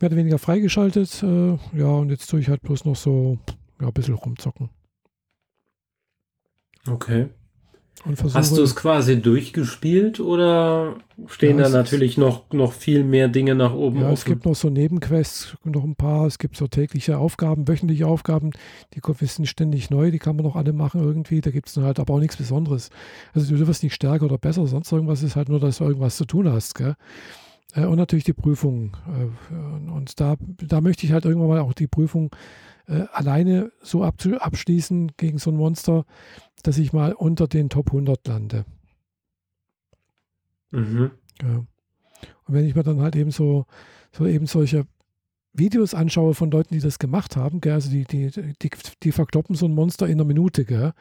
[0.00, 1.22] mehr oder weniger freigeschaltet.
[1.22, 3.38] Äh, ja, und jetzt tue ich halt bloß noch so
[3.80, 4.70] ja, ein bisschen rumzocken.
[6.88, 7.28] Okay.
[8.32, 10.96] Hast du es quasi durchgespielt oder
[11.26, 14.00] stehen ja, da natürlich noch, noch viel mehr Dinge nach oben?
[14.00, 14.14] Ja, offen?
[14.14, 16.26] es gibt noch so Nebenquests, noch ein paar.
[16.26, 18.52] Es gibt so tägliche Aufgaben, wöchentliche Aufgaben,
[18.94, 21.40] die sind ständig neu, die kann man noch alle machen irgendwie.
[21.40, 22.90] Da gibt es halt aber auch nichts Besonderes.
[23.34, 26.16] Also du wirst nicht stärker oder besser, sonst irgendwas ist halt nur, dass du irgendwas
[26.16, 26.74] zu tun hast.
[26.74, 26.94] Gell?
[27.74, 28.96] Äh, und natürlich die Prüfung.
[29.06, 32.30] Äh, und da, da möchte ich halt irgendwann mal auch die Prüfung
[32.88, 36.04] äh, alleine so abschließen gegen so ein Monster,
[36.62, 38.64] dass ich mal unter den Top 100 lande.
[40.70, 41.10] Mhm.
[41.42, 41.56] Ja.
[41.58, 41.66] Und
[42.54, 43.66] wenn ich mir dann halt eben so,
[44.12, 44.86] so eben solche
[45.52, 48.70] Videos anschaue von Leuten, die das gemacht haben, gell, also die, die, die,
[49.02, 50.92] die verkloppen so ein Monster in einer Minute, gell,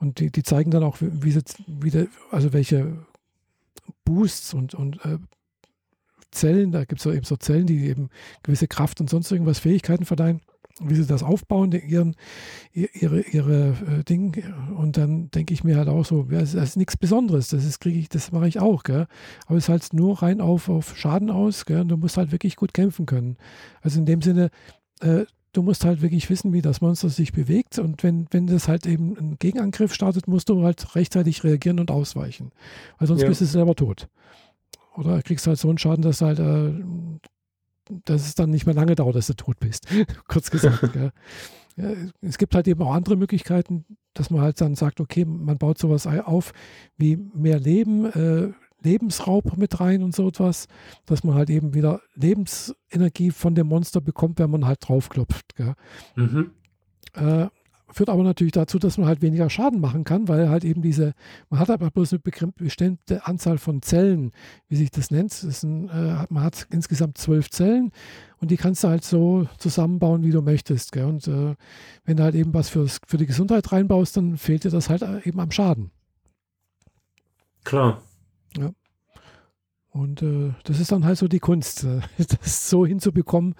[0.00, 3.06] und die, die zeigen dann auch, wie sie, wie also welche
[4.04, 5.18] Boosts und, und äh,
[6.30, 8.10] Zellen, da gibt es eben so Zellen, die eben
[8.42, 10.40] gewisse Kraft und sonst irgendwas Fähigkeiten verleihen
[10.80, 12.16] wie sie das aufbauen, ihren,
[12.72, 14.54] ihre, ihre äh, Dinge.
[14.76, 17.80] Und dann denke ich mir halt auch so, ja, das ist nichts Besonderes, das ist,
[17.80, 19.06] kriege ich, das mache ich auch, gell?
[19.46, 21.80] Aber es ist halt nur rein auf, auf Schaden aus, gell?
[21.80, 23.36] Und du musst halt wirklich gut kämpfen können.
[23.82, 24.50] Also in dem Sinne,
[25.00, 27.78] äh, du musst halt wirklich wissen, wie das Monster sich bewegt.
[27.78, 31.90] Und wenn, wenn das halt eben einen Gegenangriff startet, musst du halt rechtzeitig reagieren und
[31.90, 32.52] ausweichen.
[32.98, 33.28] Weil sonst ja.
[33.28, 34.08] bist du selber tot.
[34.96, 36.72] Oder kriegst halt so einen Schaden, dass halt äh,
[38.04, 39.86] dass es dann nicht mehr lange dauert, dass du tot bist.
[40.28, 40.94] Kurz gesagt.
[41.76, 41.92] ja.
[42.20, 45.78] Es gibt halt eben auch andere Möglichkeiten, dass man halt dann sagt, okay, man baut
[45.78, 46.52] sowas auf
[46.96, 50.66] wie mehr Leben, äh, Lebensraub mit rein und so etwas,
[51.06, 55.54] dass man halt eben wieder Lebensenergie von dem Monster bekommt, wenn man halt draufklopft.
[56.16, 56.50] Mhm.
[57.14, 57.46] Äh,
[57.90, 61.14] Führt aber natürlich dazu, dass man halt weniger Schaden machen kann, weil halt eben diese,
[61.48, 64.32] man hat aber bloß eine bestimmte Anzahl von Zellen,
[64.68, 65.30] wie sich das nennt.
[65.42, 67.90] Das ein, äh, man hat insgesamt zwölf Zellen
[68.40, 70.92] und die kannst du halt so zusammenbauen, wie du möchtest.
[70.92, 71.06] Gell?
[71.06, 71.54] Und äh,
[72.04, 75.02] wenn du halt eben was fürs, für die Gesundheit reinbaust, dann fehlt dir das halt
[75.02, 75.90] äh, eben am Schaden.
[77.64, 78.02] Klar.
[78.56, 78.70] Ja.
[79.90, 82.00] Und äh, das ist dann halt so die Kunst, äh,
[82.40, 83.54] das so hinzubekommen,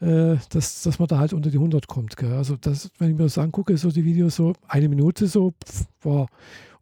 [0.00, 2.16] äh, dass, dass man da halt unter die 100 kommt.
[2.16, 2.32] Gell?
[2.32, 5.86] Also das, wenn ich mir das angucke, so die Videos so eine Minute so, pff,
[6.02, 6.28] wow.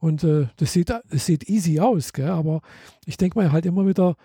[0.00, 2.28] Und äh, das, sieht, das sieht easy aus, gell?
[2.28, 2.60] aber
[3.04, 4.16] ich denke mir halt immer wieder,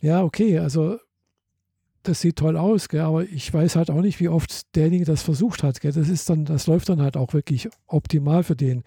[0.00, 0.98] ja, okay, also
[2.02, 5.22] das sieht toll aus, gell, aber ich weiß halt auch nicht, wie oft derjenige das
[5.22, 5.80] versucht hat.
[5.80, 5.92] Gell.
[5.92, 8.84] Das ist dann, das läuft dann halt auch wirklich optimal für den.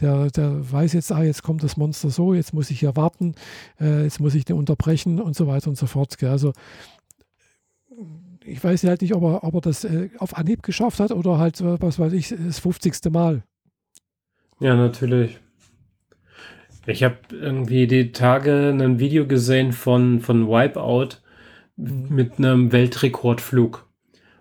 [0.00, 3.34] Der, der weiß jetzt, ah, jetzt kommt das Monster so, jetzt muss ich hier warten,
[3.80, 6.16] äh, jetzt muss ich den unterbrechen und so weiter und so fort.
[6.16, 6.30] Gell.
[6.30, 6.52] Also
[8.44, 11.38] ich weiß halt nicht, ob er, ob er das äh, auf Anhieb geschafft hat oder
[11.38, 12.94] halt, äh, was weiß ich, das 50.
[13.10, 13.42] Mal.
[14.60, 15.38] Ja, natürlich.
[16.86, 21.18] Ich habe irgendwie die Tage ein Video gesehen von, von Wipeout
[21.76, 23.88] mit einem Weltrekordflug.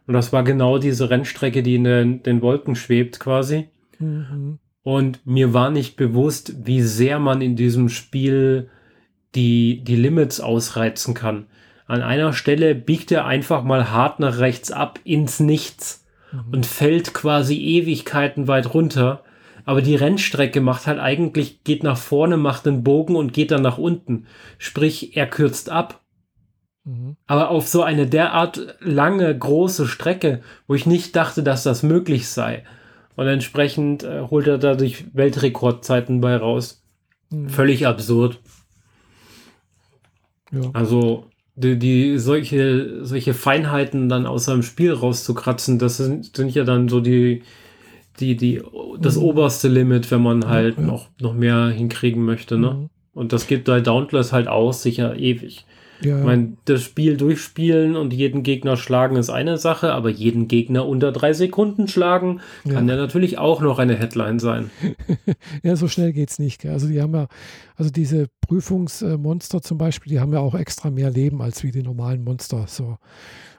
[0.06, 3.70] Und das war genau diese Rennstrecke, die in den, den Wolken schwebt quasi.
[4.00, 4.60] Mhm.
[4.84, 8.70] Und mir war nicht bewusst, wie sehr man in diesem Spiel
[9.34, 11.48] die, die Limits ausreizen kann.
[11.88, 16.54] An einer Stelle biegt er einfach mal hart nach rechts ab ins Nichts mhm.
[16.54, 19.24] und fällt quasi Ewigkeiten weit runter.
[19.66, 23.62] Aber die Rennstrecke macht halt eigentlich, geht nach vorne, macht einen Bogen und geht dann
[23.62, 24.26] nach unten.
[24.58, 26.02] Sprich, er kürzt ab.
[26.86, 27.16] Mhm.
[27.28, 32.28] Aber auf so eine derart lange, große Strecke, wo ich nicht dachte, dass das möglich
[32.28, 32.64] sei.
[33.16, 36.84] Und entsprechend äh, holt er dadurch Weltrekordzeiten bei raus.
[37.30, 37.50] Mhm.
[37.50, 38.40] Völlig absurd.
[40.52, 40.70] Ja.
[40.74, 41.26] Also
[41.56, 46.90] die, die solche, solche Feinheiten dann aus seinem Spiel rauszukratzen, das sind, sind ja dann
[46.90, 47.44] so die,
[48.20, 48.62] die, die,
[49.00, 49.24] das mhm.
[49.24, 50.88] oberste Limit, wenn man halt ja, ja.
[50.88, 52.72] noch, noch mehr hinkriegen möchte, ne?
[52.72, 52.90] Mhm.
[53.14, 55.66] Und das geht bei Dauntless halt aus, sicher ewig.
[56.06, 56.20] Ja.
[56.20, 60.88] Ich meine, das Spiel durchspielen und jeden Gegner schlagen ist eine Sache, aber jeden Gegner
[60.88, 64.70] unter drei Sekunden schlagen kann ja, ja natürlich auch noch eine Headline sein.
[65.64, 66.62] ja, so schnell geht es nicht.
[66.62, 66.72] Gell?
[66.72, 67.28] Also die haben ja,
[67.76, 71.84] also diese Prüfungsmonster zum Beispiel, die haben ja auch extra mehr Leben als wie die
[71.84, 72.66] normalen Monster.
[72.68, 72.98] So.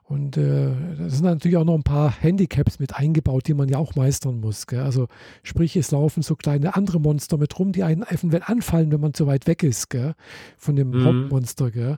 [0.06, 3.78] Und äh, da sind natürlich auch noch ein paar Handicaps mit eingebaut, die man ja
[3.78, 4.66] auch meistern muss.
[4.66, 4.80] Gell?
[4.80, 5.08] Also
[5.42, 9.14] sprich, es laufen so kleine andere Monster mit rum, die einen eventuell anfallen, wenn man
[9.14, 10.14] zu weit weg ist gell?
[10.58, 11.04] von dem mhm.
[11.04, 11.70] Hauptmonster.
[11.70, 11.96] Gell?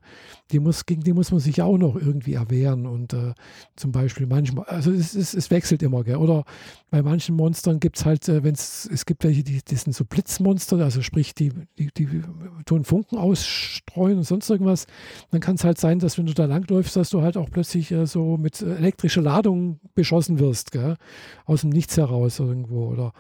[0.53, 2.87] Die muss, gegen die muss man sich ja auch noch irgendwie erwehren.
[2.87, 3.35] Und äh,
[3.75, 6.05] zum Beispiel manchmal, also es, es, es wechselt immer.
[6.05, 6.17] Gell?
[6.17, 6.45] Oder
[6.91, 9.97] bei manchen Monstern gibt es halt, äh, wenn es, es gibt welche, die, die sind
[9.97, 12.23] so Blitzmonster, also sprich, die, die, die
[12.67, 14.87] tun Funken ausstreuen und sonst irgendwas.
[15.33, 17.96] Dann kann es halt sein, dass wenn du da langläufst, dass du halt auch plötzlich
[17.97, 20.97] äh, so mit elektrischer Ladung beschossen wirst, gell?
[21.45, 22.89] aus dem Nichts heraus irgendwo.
[22.89, 23.13] Oder,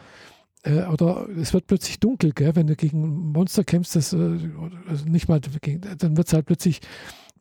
[0.62, 2.54] äh, oder es wird plötzlich dunkel, gell?
[2.56, 4.38] wenn du gegen ein Monster kämpfst, das, äh,
[4.88, 6.80] also nicht mal, dann wird es halt plötzlich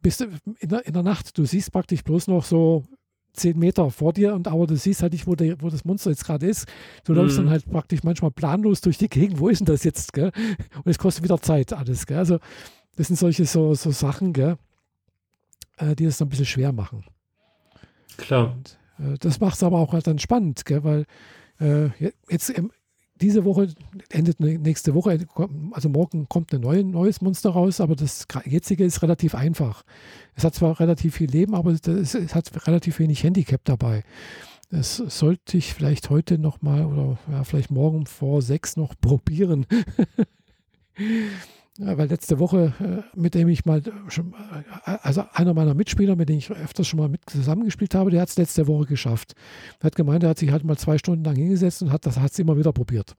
[0.06, 2.84] bist in der, in der Nacht, du siehst praktisch bloß noch so
[3.34, 6.12] zehn Meter vor dir und aber du siehst halt nicht, wo, der, wo das Monster
[6.12, 6.68] jetzt gerade ist.
[7.06, 7.50] Du läufst dann mhm.
[7.50, 10.32] halt praktisch manchmal planlos durch die Gegend, wo ist denn das jetzt, gell?
[10.76, 12.20] Und es kostet wieder Zeit alles, gell?
[12.20, 12.38] Also
[12.96, 14.58] das sind solche so, so Sachen, gell?
[15.78, 17.04] Äh, die es dann ein bisschen schwer machen.
[18.18, 18.54] Klar.
[18.54, 20.84] Und, äh, das macht es aber auch halt dann spannend, gell?
[20.84, 21.06] weil
[21.60, 21.90] äh,
[22.30, 22.72] jetzt ähm,
[23.22, 23.70] diese Woche
[24.10, 25.26] endet nächste Woche,
[25.72, 29.84] also morgen kommt ein neue, neues Monster raus, aber das jetzige ist relativ einfach.
[30.36, 34.04] Es hat zwar relativ viel Leben, aber es, es hat relativ wenig Handicap dabei.
[34.70, 39.66] Das sollte ich vielleicht heute nochmal oder ja, vielleicht morgen vor sechs noch probieren.
[41.78, 46.16] Ja, weil letzte Woche, äh, mit dem ich mal schon, äh, also einer meiner Mitspieler,
[46.16, 49.34] mit dem ich öfters schon mal mit zusammengespielt habe, der hat es letzte Woche geschafft.
[49.80, 52.40] Er hat gemeint, er hat sich halt mal zwei Stunden lang hingesetzt und hat es
[52.40, 53.16] immer wieder probiert.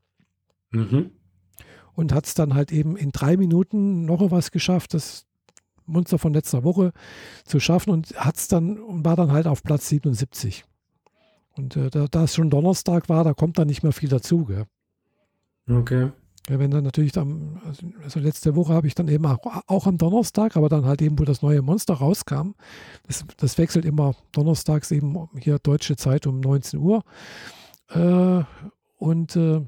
[0.71, 1.11] Mhm.
[1.95, 5.27] Und hat es dann halt eben in drei Minuten noch was geschafft, das
[5.85, 6.93] Monster von letzter Woche
[7.45, 10.65] zu schaffen und hat es dann und war dann halt auf Platz 77.
[11.57, 14.45] Und äh, da, da es schon Donnerstag war, da kommt dann nicht mehr viel dazu.
[14.45, 14.65] Gell?
[15.69, 16.11] Okay.
[16.49, 17.61] Ja, wenn dann natürlich dann,
[18.05, 21.19] also letzte Woche habe ich dann eben auch, auch, am Donnerstag, aber dann halt eben,
[21.19, 22.53] wo das neue Monster rauskam,
[23.07, 27.03] das, das wechselt immer donnerstags eben hier deutsche Zeit um 19 Uhr.
[27.89, 28.45] Äh,
[28.97, 29.61] und äh,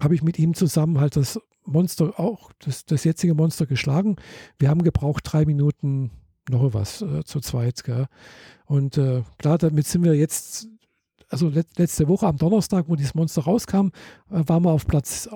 [0.00, 4.16] habe ich mit ihm zusammen halt das Monster, auch das, das jetzige Monster geschlagen.
[4.58, 6.10] Wir haben gebraucht drei Minuten
[6.50, 7.84] noch was äh, zu zweit.
[7.84, 8.06] Gell?
[8.66, 10.68] Und äh, klar, damit sind wir jetzt
[11.30, 13.88] also letzte Woche am Donnerstag, wo dieses Monster rauskam,
[14.30, 15.28] äh, waren wir auf Platz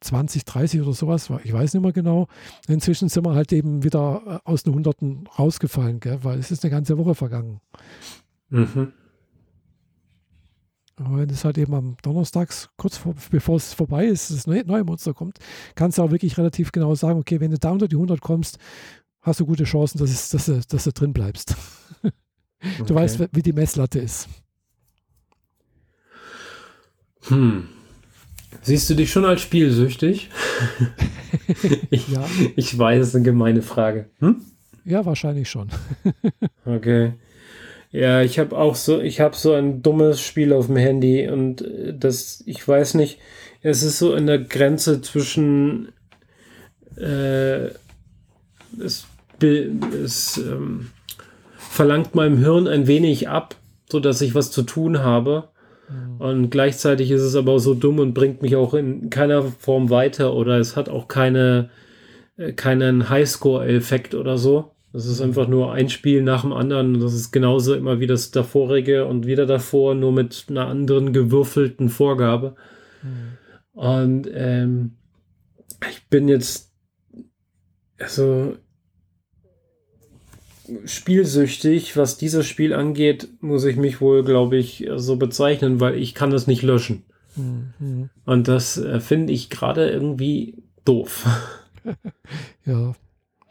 [0.00, 2.28] 20, 30 oder sowas, ich weiß nicht mehr genau.
[2.68, 6.18] Inzwischen sind wir halt eben wieder äh, aus den Hunderten rausgefallen, gell?
[6.22, 7.60] weil es ist eine ganze Woche vergangen.
[8.50, 8.92] Mhm.
[10.98, 14.64] Aber wenn es halt eben am Donnerstags, kurz vor, bevor es vorbei ist, das neue,
[14.64, 15.38] neue Monster kommt,
[15.74, 18.58] kannst du auch wirklich relativ genau sagen, okay, wenn du da unter die 100 kommst,
[19.20, 21.54] hast du gute Chancen, dass, es, dass, du, dass du drin bleibst.
[22.02, 22.94] du okay.
[22.94, 24.28] weißt, wie die Messlatte ist.
[27.28, 27.68] Hm.
[28.62, 30.30] Siehst du dich schon als spielsüchtig?
[31.90, 32.24] ich, ja.
[32.56, 34.06] ich weiß, es ist eine gemeine Frage.
[34.18, 34.42] Hm?
[34.84, 35.68] Ja, wahrscheinlich schon.
[36.64, 37.14] okay.
[37.90, 41.62] Ja, ich habe auch so, ich habe so ein dummes Spiel auf dem Handy und
[41.62, 43.18] äh, das, ich weiß nicht,
[43.62, 45.92] es ist so in der Grenze zwischen
[46.96, 47.66] äh,
[48.78, 49.06] es,
[49.40, 50.90] es ähm,
[51.56, 53.56] verlangt meinem Hirn ein wenig ab,
[53.90, 55.48] so dass ich was zu tun habe
[55.88, 56.20] Mhm.
[56.20, 60.34] Und gleichzeitig ist es aber so dumm und bringt mich auch in keiner Form weiter
[60.34, 61.70] oder es hat auch keine,
[62.36, 64.72] äh, keinen Highscore-Effekt oder so.
[64.92, 67.00] Das ist einfach nur ein Spiel nach dem anderen.
[67.00, 71.88] Das ist genauso immer wie das davorige und wieder davor, nur mit einer anderen gewürfelten
[71.88, 72.56] Vorgabe.
[73.02, 73.78] Mhm.
[73.78, 74.92] Und ähm,
[75.90, 76.72] ich bin jetzt,
[77.98, 78.56] also
[80.84, 86.14] spielsüchtig, was dieses Spiel angeht, muss ich mich wohl, glaube ich, so bezeichnen, weil ich
[86.14, 87.04] kann es nicht löschen.
[87.36, 88.10] Mhm.
[88.24, 90.54] Und das äh, finde ich gerade irgendwie
[90.84, 91.26] doof.
[92.64, 92.94] ja.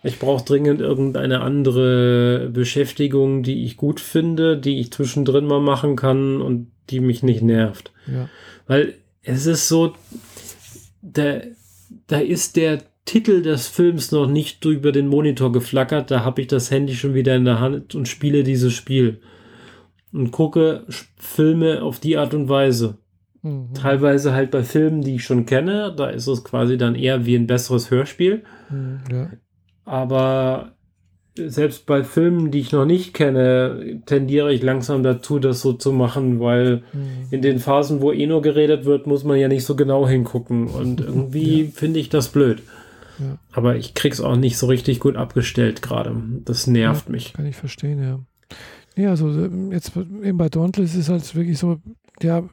[0.03, 5.95] Ich brauche dringend irgendeine andere Beschäftigung, die ich gut finde, die ich zwischendrin mal machen
[5.95, 7.91] kann und die mich nicht nervt.
[8.05, 8.29] Ja.
[8.67, 8.93] Weil
[9.23, 9.95] es ist so,
[11.01, 11.41] da,
[12.05, 16.47] da ist der Titel des Films noch nicht über den Monitor geflackert, da habe ich
[16.47, 19.19] das Handy schon wieder in der Hand und spiele dieses Spiel.
[20.11, 20.85] Und gucke
[21.17, 22.97] Filme auf die Art und Weise.
[23.43, 23.73] Mhm.
[23.73, 27.35] Teilweise halt bei Filmen, die ich schon kenne, da ist es quasi dann eher wie
[27.35, 28.43] ein besseres Hörspiel.
[28.69, 29.29] Mhm, Ja.
[29.83, 30.71] Aber
[31.35, 35.91] selbst bei Filmen, die ich noch nicht kenne, tendiere ich langsam dazu, das so zu
[35.91, 37.27] machen, weil Mhm.
[37.29, 40.67] in den Phasen, wo eh nur geredet wird, muss man ja nicht so genau hingucken.
[40.67, 42.63] Und irgendwie finde ich das blöd.
[43.19, 43.37] Ja.
[43.51, 46.15] Aber ich krieg's auch nicht so richtig gut abgestellt gerade.
[46.43, 47.33] Das nervt mich.
[47.33, 48.19] Kann ich verstehen, ja.
[48.95, 51.79] Nee, also ähm, jetzt eben bei Dauntless ist es halt wirklich so,
[52.21, 52.43] ja,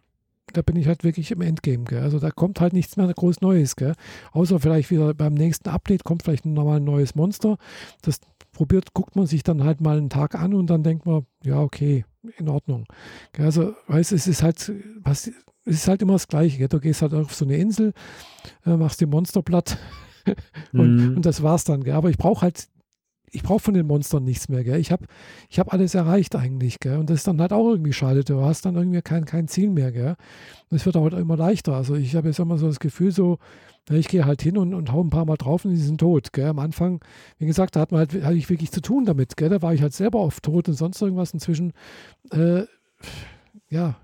[0.53, 2.03] da bin ich halt wirklich im Endgame, gell?
[2.03, 3.95] Also da kommt halt nichts mehr groß Neues, gell?
[4.33, 7.57] Außer vielleicht wieder beim nächsten Update kommt vielleicht nochmal ein neues Monster.
[8.03, 8.21] Das
[8.53, 11.61] probiert, guckt man sich dann halt mal einen Tag an und dann denkt man, ja,
[11.61, 12.05] okay,
[12.37, 12.87] in Ordnung.
[13.33, 13.47] Gell?
[13.47, 15.29] Also, weißt es ist halt, was,
[15.65, 16.69] es ist halt immer das Gleiche, gell?
[16.69, 17.93] Du gehst halt auf so eine Insel,
[18.67, 19.79] äh, machst die Monster platt
[20.73, 21.16] und, Mhm.
[21.16, 21.95] und das war's dann, gell?
[21.95, 22.68] Aber ich brauche halt,
[23.35, 24.79] ich brauche von den Monstern nichts mehr, gell?
[24.79, 25.07] Ich habe
[25.49, 26.99] ich hab alles erreicht eigentlich, gell?
[26.99, 28.25] Und das ist dann halt auch irgendwie schade.
[28.25, 30.16] Du hast dann irgendwie kein, kein Ziel mehr, gell?
[30.70, 31.75] Und es wird auch immer leichter.
[31.75, 33.39] Also ich habe jetzt immer so das Gefühl, so,
[33.89, 35.99] ja, ich gehe halt hin und, und hau ein paar Mal drauf und die sind
[35.99, 36.47] tot, gell?
[36.47, 37.01] Am Anfang,
[37.39, 39.49] wie gesagt, da hat man halt, hatte ich wirklich zu tun damit, gell?
[39.49, 41.73] Da war ich halt selber oft tot und sonst irgendwas inzwischen,
[42.33, 42.64] äh,
[43.70, 43.97] ja,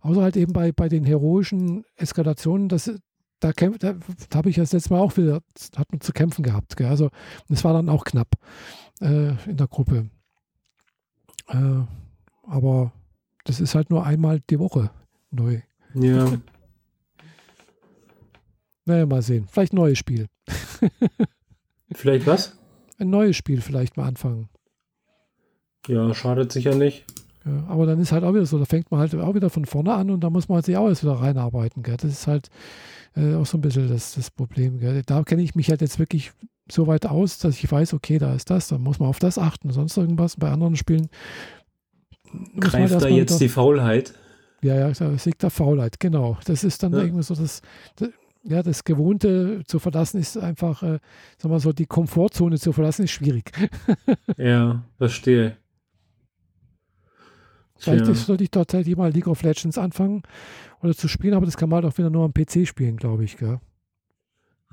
[0.00, 2.92] außer halt eben bei, bei den heroischen Eskalationen, das,
[3.40, 3.94] da, da,
[4.34, 5.40] habe ich das letzte Mal auch wieder,
[5.76, 6.76] hat man zu kämpfen gehabt.
[6.76, 6.86] Gell?
[6.86, 7.10] Also
[7.48, 8.28] das war dann auch knapp
[9.00, 10.08] äh, in der Gruppe.
[11.48, 11.82] Äh,
[12.46, 12.92] aber
[13.44, 14.90] das ist halt nur einmal die Woche
[15.30, 15.60] neu.
[15.94, 16.32] Ja.
[18.86, 19.48] Naja, mal sehen.
[19.50, 20.26] Vielleicht ein neues Spiel.
[21.94, 22.58] Vielleicht was?
[22.98, 24.48] Ein neues Spiel vielleicht mal anfangen.
[25.86, 27.04] Ja, schadet sicher nicht.
[27.44, 29.64] Ja, aber dann ist halt auch wieder so, da fängt man halt auch wieder von
[29.64, 31.82] vorne an und da muss man sich auch erst wieder reinarbeiten.
[31.82, 31.96] Gell?
[31.96, 32.48] Das ist halt
[33.16, 34.78] äh, auch so ein bisschen das, das Problem.
[34.78, 35.02] Gell?
[35.04, 36.32] Da kenne ich mich halt jetzt wirklich
[36.70, 39.38] so weit aus, dass ich weiß, okay, da ist das, da muss man auf das
[39.38, 40.36] achten, sonst irgendwas.
[40.36, 41.08] Bei anderen Spielen
[42.32, 44.14] man Greift halt da jetzt die Faulheit?
[44.62, 46.38] Ja, ja, das liegt der Faulheit, genau.
[46.46, 47.00] Das ist dann Ja.
[47.00, 47.60] irgendwie so das,
[47.96, 48.08] das,
[48.44, 50.98] ja, das Gewohnte zu verlassen ist einfach, äh,
[51.38, 53.52] sag mal so, die Komfortzone zu verlassen ist schwierig.
[54.38, 55.56] Ja, verstehe.
[57.76, 58.14] Vielleicht Tja.
[58.14, 60.22] sollte ich tatsächlich mal League of Legends anfangen
[60.82, 63.24] oder zu spielen, aber das kann man halt auch wieder nur am PC spielen, glaube
[63.24, 63.58] ich, gell?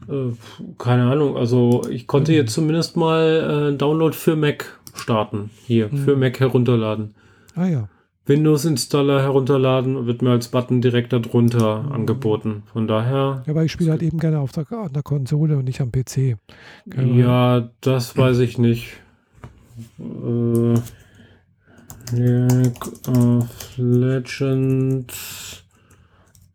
[0.07, 0.31] Äh,
[0.77, 2.37] keine Ahnung, also ich konnte Mhm.
[2.37, 5.49] jetzt zumindest mal äh, einen Download für Mac starten.
[5.65, 5.97] Hier, Mhm.
[5.97, 7.13] für Mac herunterladen.
[7.55, 7.89] Ah ja.
[8.27, 11.91] Windows-Installer herunterladen wird mir als Button direkt darunter Mhm.
[11.91, 12.63] angeboten.
[12.71, 15.81] Von daher, Ja, weil ich spiele halt eben gerne auf der, der Konsole und nicht
[15.81, 16.37] am PC.
[16.85, 17.17] Gell?
[17.17, 18.97] ja, das weiß ich nicht.
[19.99, 20.75] Äh,
[22.11, 25.63] League of Legends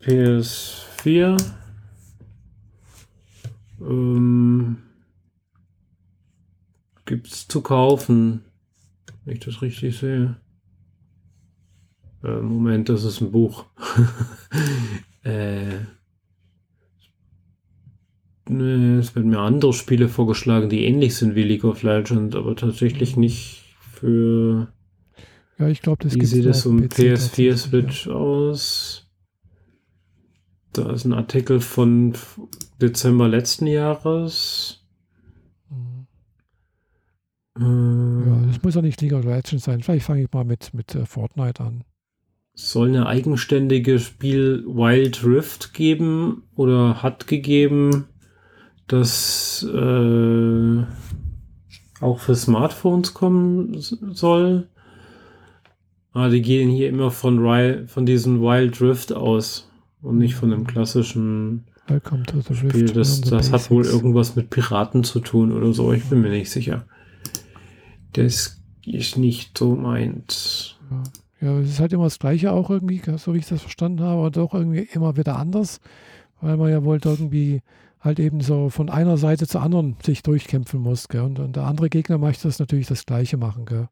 [0.02, 1.42] PS4.
[3.80, 4.76] Ähm,
[7.06, 8.44] gibt's zu kaufen,
[9.24, 10.36] wenn ich das richtig sehe.
[12.22, 13.64] Äh, Moment, das ist ein Buch.
[15.22, 15.78] äh,
[18.48, 22.56] nee, es werden mir andere Spiele vorgeschlagen, die ähnlich sind wie League of Legends, aber
[22.56, 24.68] tatsächlich nicht für.
[25.58, 29.06] Ja, ich glaube, das Wie sieht es um PC tatsächlich, PS4-Switch aus?
[30.72, 32.12] Da ist ein Artikel von
[32.80, 34.84] Dezember letzten Jahres.
[35.70, 35.76] Ja.
[35.76, 36.06] Mhm.
[37.58, 39.82] Äh, ja, das muss ja nicht League of Legends sein.
[39.82, 41.84] Vielleicht fange ich mal mit, mit äh, Fortnite an.
[42.54, 48.08] soll eine eigenständige Spiel Wild Rift geben oder hat gegeben,
[48.88, 50.84] das äh,
[52.02, 54.68] auch für Smartphones kommen soll.
[56.16, 60.48] Ah, die gehen hier immer von, Ri- von diesem Wild Rift aus und nicht von
[60.50, 62.70] dem klassischen Welcome to the Rift.
[62.70, 62.86] Spiel.
[62.86, 65.92] Das, das hat wohl irgendwas mit Piraten zu tun oder so.
[65.92, 66.86] Ich bin mir nicht sicher.
[68.14, 70.76] Das ist nicht so meins.
[70.90, 71.48] Ja.
[71.48, 74.20] ja, es ist halt immer das Gleiche auch irgendwie, so wie ich das verstanden habe,
[74.20, 75.80] aber doch irgendwie immer wieder anders,
[76.40, 77.60] weil man ja wohl irgendwie
[78.00, 81.08] halt eben so von einer Seite zur anderen sich durchkämpfen muss.
[81.08, 81.22] Gell?
[81.22, 83.66] Und, und der andere Gegner möchte das natürlich das Gleiche machen.
[83.66, 83.88] Gell?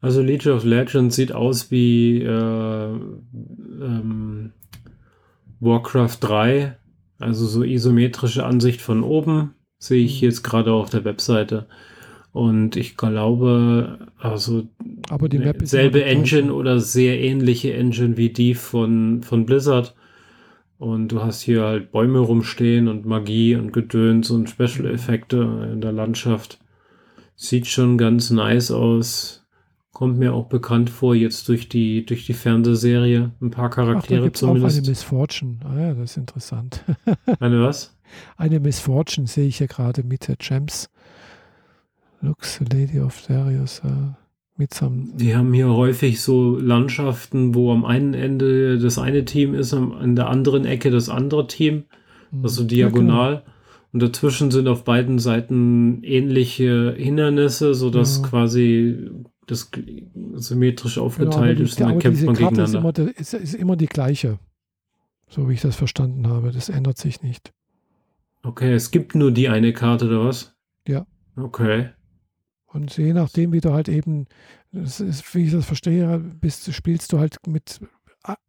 [0.00, 2.88] Also League of Legends sieht aus wie äh,
[3.80, 4.52] ähm,
[5.60, 6.76] Warcraft 3,
[7.18, 10.28] also so isometrische Ansicht von oben, sehe ich Mhm.
[10.28, 11.66] jetzt gerade auf der Webseite.
[12.32, 14.68] Und ich glaube, also
[15.08, 16.04] Aber die Map ist selbe.
[16.04, 19.94] Engine oder sehr ähnliche Engine wie die von, von Blizzard.
[20.78, 25.90] Und du hast hier halt Bäume rumstehen und Magie und Gedöns und Special-Effekte in der
[25.90, 26.60] Landschaft.
[27.34, 29.37] Sieht schon ganz nice aus.
[29.98, 33.32] Kommt mir auch bekannt vor, jetzt durch die, durch die Fernsehserie.
[33.40, 34.76] Ein paar Charaktere Ach, da zumindest.
[34.76, 35.56] Auch eine Miss Fortune.
[35.64, 36.84] Ah ja, das ist interessant.
[37.40, 37.98] eine was?
[38.36, 40.88] Eine Miss Fortune sehe ich hier gerade mit der Gems.
[42.20, 43.80] Lux, Lady of Darius.
[43.80, 43.88] Äh,
[44.56, 49.52] mit some Die haben hier häufig so Landschaften, wo am einen Ende das eine Team
[49.52, 51.86] ist, am, an der anderen Ecke das andere Team.
[52.40, 53.32] Also diagonal.
[53.32, 53.52] Ja, genau.
[53.92, 58.28] Und dazwischen sind auf beiden Seiten ähnliche Hindernisse, sodass Ja.
[58.28, 59.10] quasi
[59.48, 59.70] das
[60.36, 62.78] symmetrisch Genau, aufgeteilt die, ist und dann kämpft man Karte ist gegeneinander.
[62.78, 64.38] immer, der- ist, ist immer die gleiche.
[65.28, 66.52] So wie ich das verstanden habe.
[66.52, 67.52] Das ändert sich nicht.
[68.42, 70.54] Okay, es gibt nur die eine Karte, oder was?
[70.86, 71.06] Ja.
[71.36, 71.90] Okay.
[72.66, 74.26] Und je nachdem, wie du halt eben,
[74.72, 77.80] das ist, wie ich das verstehe, bist, spielst du halt mit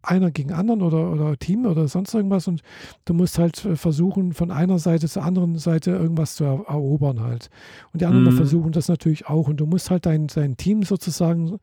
[0.02, 2.62] einer gegen anderen oder, oder Team oder sonst irgendwas und
[3.06, 7.50] du musst halt versuchen, von einer Seite zur anderen Seite irgendwas zu er erobern halt.
[7.94, 8.38] Und die anderen Mhm.
[8.38, 9.48] versuchen das natürlich auch.
[9.48, 11.60] Und du musst halt dein, dein Team sozusagen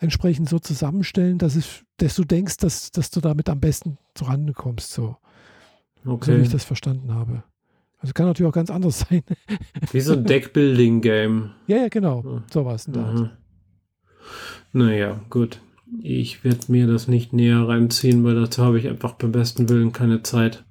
[0.00, 4.90] entsprechend so zusammenstellen, dass, es, dass du denkst, dass, dass du damit am besten vorankommst,
[4.92, 5.16] so,
[6.02, 6.40] so wie Okay.
[6.42, 7.44] ich das verstanden habe.
[7.98, 9.22] Also kann natürlich auch ganz anders sein.
[9.92, 11.50] Wie so ein Deckbuilding-Game.
[11.66, 12.40] ja, ja, genau.
[12.50, 12.88] Sowas.
[12.88, 13.30] Aha.
[14.72, 15.60] Naja, gut.
[16.02, 19.92] Ich werde mir das nicht näher reinziehen, weil dazu habe ich einfach beim besten Willen
[19.92, 20.64] keine Zeit.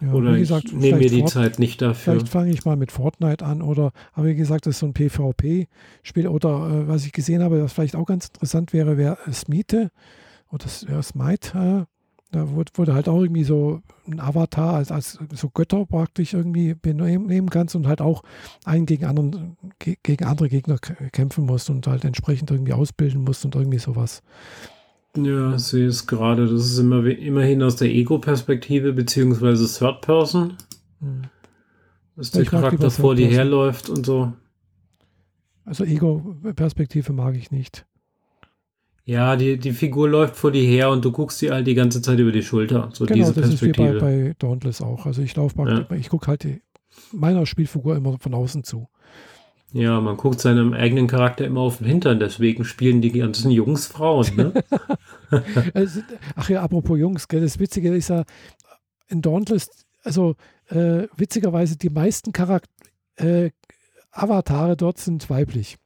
[0.00, 2.14] Ja, Oder wie gesagt, ich nehme mir die Fort- Zeit nicht dafür.
[2.14, 4.94] Vielleicht fange ich mal mit Fortnite an oder, aber wie gesagt, das ist so ein
[4.94, 9.90] PvP-Spiel oder äh, was ich gesehen habe, was vielleicht auch ganz interessant wäre, wäre Smite
[10.50, 11.86] oder ja, Smite.
[12.32, 17.26] Da wurde, halt auch irgendwie so ein Avatar als, als so Götter praktisch irgendwie benehmen
[17.26, 18.22] nehmen kannst und halt auch
[18.64, 23.44] einen gegen anderen, ge gegen andere Gegner kämpfen musst und halt entsprechend irgendwie ausbilden musst
[23.44, 24.22] und irgendwie sowas.
[25.14, 26.46] Ja, ich sehe es gerade.
[26.48, 30.54] Das ist immer, immerhin aus der Ego-Perspektive, beziehungsweise Third Person,
[31.00, 31.24] Hm.
[32.16, 34.32] dass der Charakter vor dir herläuft und so.
[35.66, 37.84] Also Ego-Perspektive mag ich nicht.
[39.04, 42.02] Ja, die, die Figur läuft vor dir her und du guckst dir halt die ganze
[42.02, 42.88] Zeit über die Schulter.
[42.92, 44.00] So Genau, diese das ist wie bei, Perspektive.
[44.00, 45.06] bei Dauntless auch.
[45.06, 46.62] Also ich laufe praktisch, ich gucke halt die,
[47.10, 48.88] meiner Spielfigur immer von außen zu.
[49.72, 53.86] Ja, man guckt seinem eigenen Charakter immer auf den Hintern, deswegen spielen die ganzen Jungs
[53.86, 54.26] Frauen.
[54.36, 54.52] Ne?
[56.36, 58.24] Ach ja, apropos Jungs, gell, das Witzige ist ja,
[59.08, 59.70] in Dauntless,
[60.04, 60.36] also
[60.68, 62.64] äh, witzigerweise die meisten Charak
[63.16, 63.50] äh,
[64.10, 65.78] Avatare dort sind weiblich.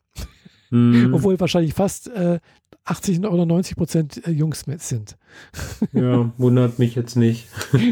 [0.70, 2.40] Hm, Obwohl wahrscheinlich fast äh,
[2.86, 5.16] 80 oder 90 Prozent äh, Jungs mit sind.
[5.92, 7.48] ja, wundert mich jetzt nicht.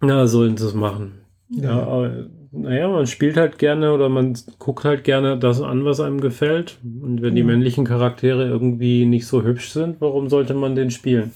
[0.00, 1.20] Na, sollen sie es machen.
[1.50, 6.00] Ja, aber, naja, man spielt halt gerne oder man guckt halt gerne das an, was
[6.00, 6.78] einem gefällt.
[6.82, 7.46] Und wenn die Ja.
[7.46, 11.32] männlichen Charaktere irgendwie nicht so hübsch sind, warum sollte man den spielen?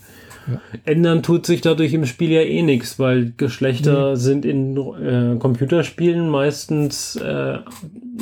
[0.50, 0.60] Ja.
[0.84, 6.28] Ändern tut sich dadurch im Spiel ja eh nichts, weil Geschlechter sind in äh, Computerspielen
[6.30, 7.58] meistens äh,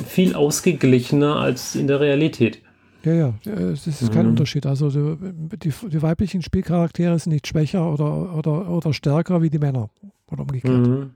[0.06, 2.62] viel ausgeglichener als in der Realität.
[3.06, 4.30] Ja, ja, es ist kein Mhm.
[4.30, 4.66] Unterschied.
[4.66, 9.60] Also die, die, die weiblichen Spielcharaktere sind nicht schwächer oder, oder, oder stärker wie die
[9.60, 9.90] Männer.
[10.30, 10.86] Oder umgekehrt.
[10.86, 11.10] Mhm.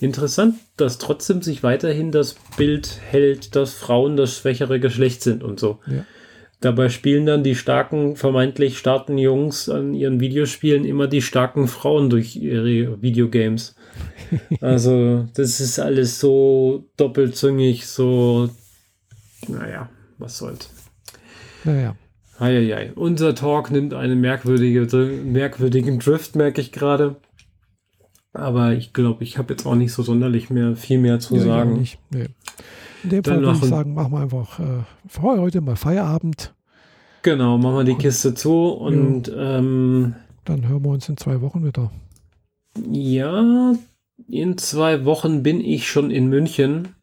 [0.00, 5.60] Interessant, dass trotzdem sich weiterhin das Bild hält, dass Frauen das schwächere Geschlecht sind und
[5.60, 5.80] so.
[5.86, 6.04] Ja.
[6.60, 12.08] Dabei spielen dann die starken, vermeintlich starken Jungs an ihren Videospielen immer die starken Frauen
[12.08, 13.76] durch ihre Videogames.
[14.60, 18.48] Also, das ist alles so doppelzüngig, so,
[19.46, 20.70] naja, was soll's.
[21.64, 21.96] Naja.
[22.38, 22.92] Eieiei.
[22.94, 24.86] Unser Talk nimmt einen merkwürdige,
[25.24, 27.16] merkwürdigen Drift, merke ich gerade.
[28.32, 31.42] Aber ich glaube, ich habe jetzt auch nicht so sonderlich mehr, viel mehr zu Ja,
[31.42, 31.78] sagen.
[31.78, 31.98] nicht.
[32.10, 32.26] Nee.
[33.04, 34.82] In dem Dann Fall würde ich sagen, machen wir einfach äh,
[35.20, 36.52] heute mal Feierabend.
[37.22, 40.14] Genau, machen wir die Und- Kiste zu und ähm,
[40.44, 41.90] Dann hören wir uns in zwei Wochen wieder.
[42.90, 43.74] ja,
[44.28, 46.93] in zwei Wochen bin ich schon in München,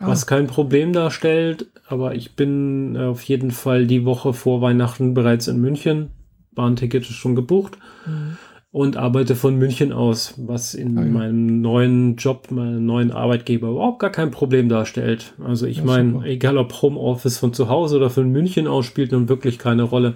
[0.00, 5.48] was kein Problem darstellt, aber ich bin auf jeden Fall die Woche vor Weihnachten bereits
[5.48, 6.10] in München.
[6.54, 7.78] Bahnticket ist schon gebucht.
[8.06, 8.36] mhm.
[8.70, 11.08] und arbeite von München aus, was in Ah, ja.
[11.10, 15.32] meinem neuen Job, meinem neuen Arbeitgeber überhaupt gar kein Problem darstellt.
[15.42, 19.12] Also ich Ja, meine, egal ob Homeoffice von zu Hause oder von München aus, spielt
[19.12, 20.14] nun wirklich keine Rolle.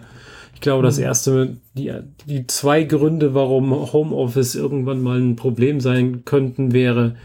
[0.54, 1.04] Ich glaube, das Mhm.
[1.04, 1.92] erste, die,
[2.28, 7.16] die zwei Gründe, warum Homeoffice irgendwann mal ein Problem sein könnten, wäre,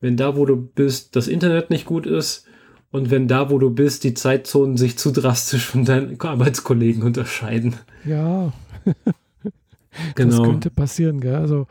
[0.00, 2.46] wenn da, wo du bist, das Internet nicht gut ist
[2.90, 7.76] und wenn da, wo du bist, die Zeitzonen sich zu drastisch von deinen Arbeitskollegen unterscheiden.
[8.04, 8.52] Ja,
[10.14, 10.30] Genau.
[10.30, 11.20] das könnte passieren.
[11.20, 11.34] Gell?
[11.34, 11.66] Also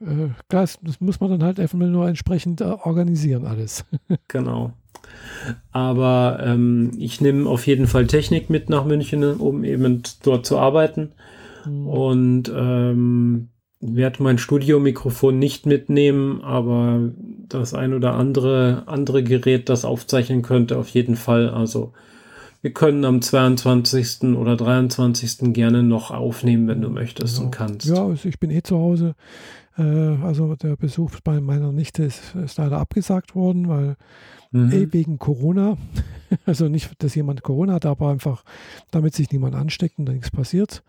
[0.00, 3.84] äh, klar, das, muss man dann halt einfach nur entsprechend äh, organisieren alles.
[4.28, 4.72] Genau.
[5.72, 10.58] Aber ähm, ich nehme auf jeden Fall Technik mit nach München, um eben dort zu
[10.58, 11.12] arbeiten.
[11.66, 11.86] Mhm.
[11.86, 13.48] Und ähm,
[13.82, 17.10] werde mein Studiomikrofon nicht mitnehmen, aber
[17.48, 21.50] das ein oder andere andere Gerät, das aufzeichnen könnte, auf jeden Fall.
[21.50, 21.92] Also
[22.62, 24.36] wir können am 22.
[24.36, 25.52] oder 23.
[25.52, 27.46] gerne noch aufnehmen, wenn du möchtest genau.
[27.46, 27.86] und kannst.
[27.88, 29.16] Ja, also ich bin eh zu Hause.
[29.76, 33.96] Äh, also der Besuch bei meiner Nichte ist, ist leider abgesagt worden, weil
[34.52, 34.72] mhm.
[34.72, 35.76] eh wegen Corona.
[36.46, 38.42] Also nicht, dass jemand Corona hat, aber einfach,
[38.90, 40.82] damit sich niemand ansteckt und da nichts passiert.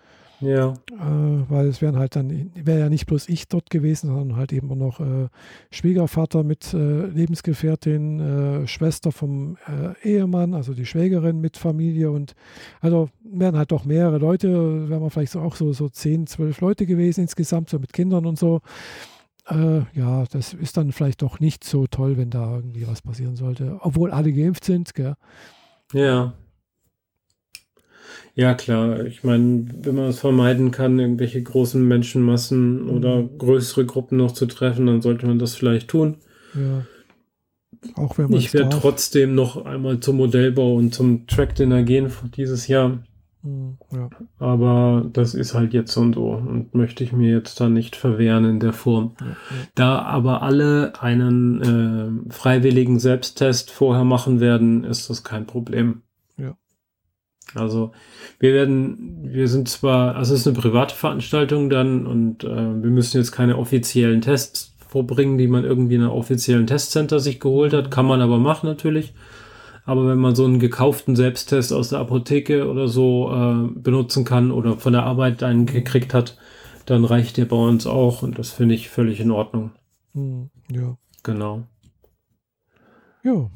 [0.46, 0.74] Ja.
[0.92, 4.54] Äh, weil es wären halt dann, wäre ja nicht bloß ich dort gewesen, sondern halt
[4.54, 5.28] eben auch noch äh,
[5.72, 12.34] Schwiegervater mit äh, Lebensgefährtin, äh, Schwester vom äh, Ehemann, also die Schwägerin mit Familie und
[12.82, 16.62] also wären halt doch mehrere Leute, wären wir vielleicht so auch so, so 10, 12
[16.62, 18.62] Leute gewesen insgesamt, so mit Kindern und so.
[19.48, 23.36] Äh, ja, das ist dann vielleicht doch nicht so toll, wenn da irgendwie was passieren
[23.36, 25.16] sollte, obwohl alle geimpft sind, gell?
[25.92, 26.34] Ja.
[28.36, 29.06] Ja, klar.
[29.06, 33.38] Ich meine, wenn man es vermeiden kann, irgendwelche großen Menschenmassen oder mhm.
[33.38, 36.18] größere Gruppen noch zu treffen, dann sollte man das vielleicht tun.
[36.56, 36.86] Ja.
[37.96, 42.12] Auch wenn man Ich werde trotzdem noch einmal zum Modellbau und zum Track Dinner gehen
[42.36, 43.04] dieses Jahr.
[43.44, 44.10] Mhm, ja.
[44.40, 48.46] Aber das ist halt jetzt und so und möchte ich mir jetzt da nicht verwehren
[48.46, 49.16] in der Form.
[49.20, 49.36] Ja.
[49.76, 56.04] Da aber alle einen äh, freiwilligen Selbsttest vorher machen werden, ist das kein Problem.
[57.56, 57.92] Also
[58.40, 62.90] wir werden, wir sind zwar, also es ist eine private Veranstaltung dann und äh, wir
[62.90, 67.74] müssen jetzt keine offiziellen Tests vorbringen, die man irgendwie in einem offiziellen Testcenter sich geholt
[67.74, 67.92] hat.
[67.92, 69.14] Kann man aber machen natürlich.
[69.86, 74.52] Aber wenn man so einen gekauften Selbsttest aus der Apotheke oder so äh, benutzen kann
[74.52, 76.38] oder von der Arbeit einen gekriegt hat,
[76.86, 79.72] dann reicht der bei uns auch und das finde ich völlig in Ordnung.
[80.14, 80.98] Hm, ja.
[81.24, 81.64] Genau.
[83.24, 83.50] Ja,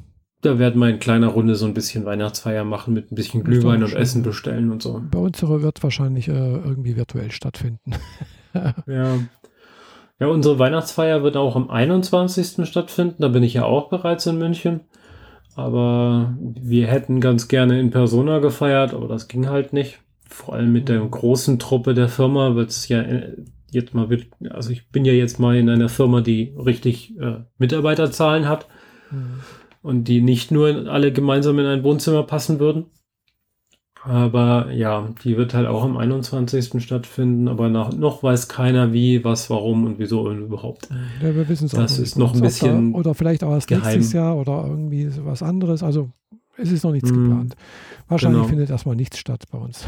[0.47, 3.83] da werden wir in kleiner Runde so ein bisschen Weihnachtsfeier machen mit ein bisschen Glühwein
[3.83, 5.01] und Essen bestellen und so.
[5.11, 7.91] Bei uns wird wahrscheinlich äh, irgendwie virtuell stattfinden.
[8.87, 9.17] ja.
[10.19, 12.67] Ja, unsere Weihnachtsfeier wird auch am 21.
[12.67, 13.17] stattfinden.
[13.19, 14.81] Da bin ich ja auch bereits in München.
[15.55, 19.99] Aber wir hätten ganz gerne in Persona gefeiert, aber das ging halt nicht.
[20.27, 23.35] Vor allem mit der großen Truppe der Firma wird es ja äh,
[23.69, 24.07] jetzt mal,
[24.49, 28.67] also ich bin ja jetzt mal in einer Firma, die richtig äh, Mitarbeiterzahlen hat.
[29.11, 29.41] Mhm
[29.87, 32.87] und die nicht nur alle gemeinsam in ein Wohnzimmer passen würden.
[34.03, 36.81] Aber ja, die wird halt auch am 21.
[36.81, 40.89] stattfinden, aber nach, noch weiß keiner wie, was, warum und wieso und überhaupt.
[41.21, 42.93] Ja, wir wissen es auch Das ist noch ein bisschen.
[42.93, 43.83] Da, oder vielleicht auch erst geheim.
[43.83, 45.83] nächstes Jahr oder irgendwie was anderes.
[45.83, 46.09] Also
[46.57, 47.55] es ist noch nichts mm, geplant.
[48.07, 48.49] Wahrscheinlich genau.
[48.49, 49.85] findet erstmal nichts statt bei uns.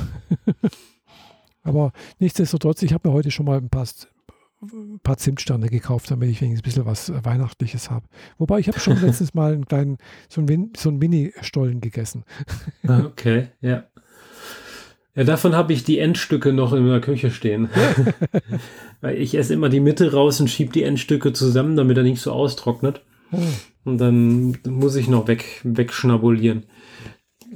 [1.64, 3.86] aber nichtsdestotrotz, ich habe mir heute schon mal ein paar
[4.62, 8.06] ein paar Zimtsterne gekauft, damit ich wenigstens ein bisschen was äh, Weihnachtliches habe.
[8.38, 12.24] Wobei ich habe schon letztens mal einen kleinen, so einen, so einen Mini-Stollen gegessen.
[12.88, 13.86] Ah, okay, ja.
[15.16, 17.70] Ja, davon habe ich die Endstücke noch in der Küche stehen.
[19.02, 22.22] Weil ich esse immer die Mitte raus und schiebe die Endstücke zusammen, damit er nicht
[22.22, 23.02] so austrocknet.
[23.32, 23.38] Oh.
[23.86, 26.66] Und dann muss ich noch weg, wegschnabulieren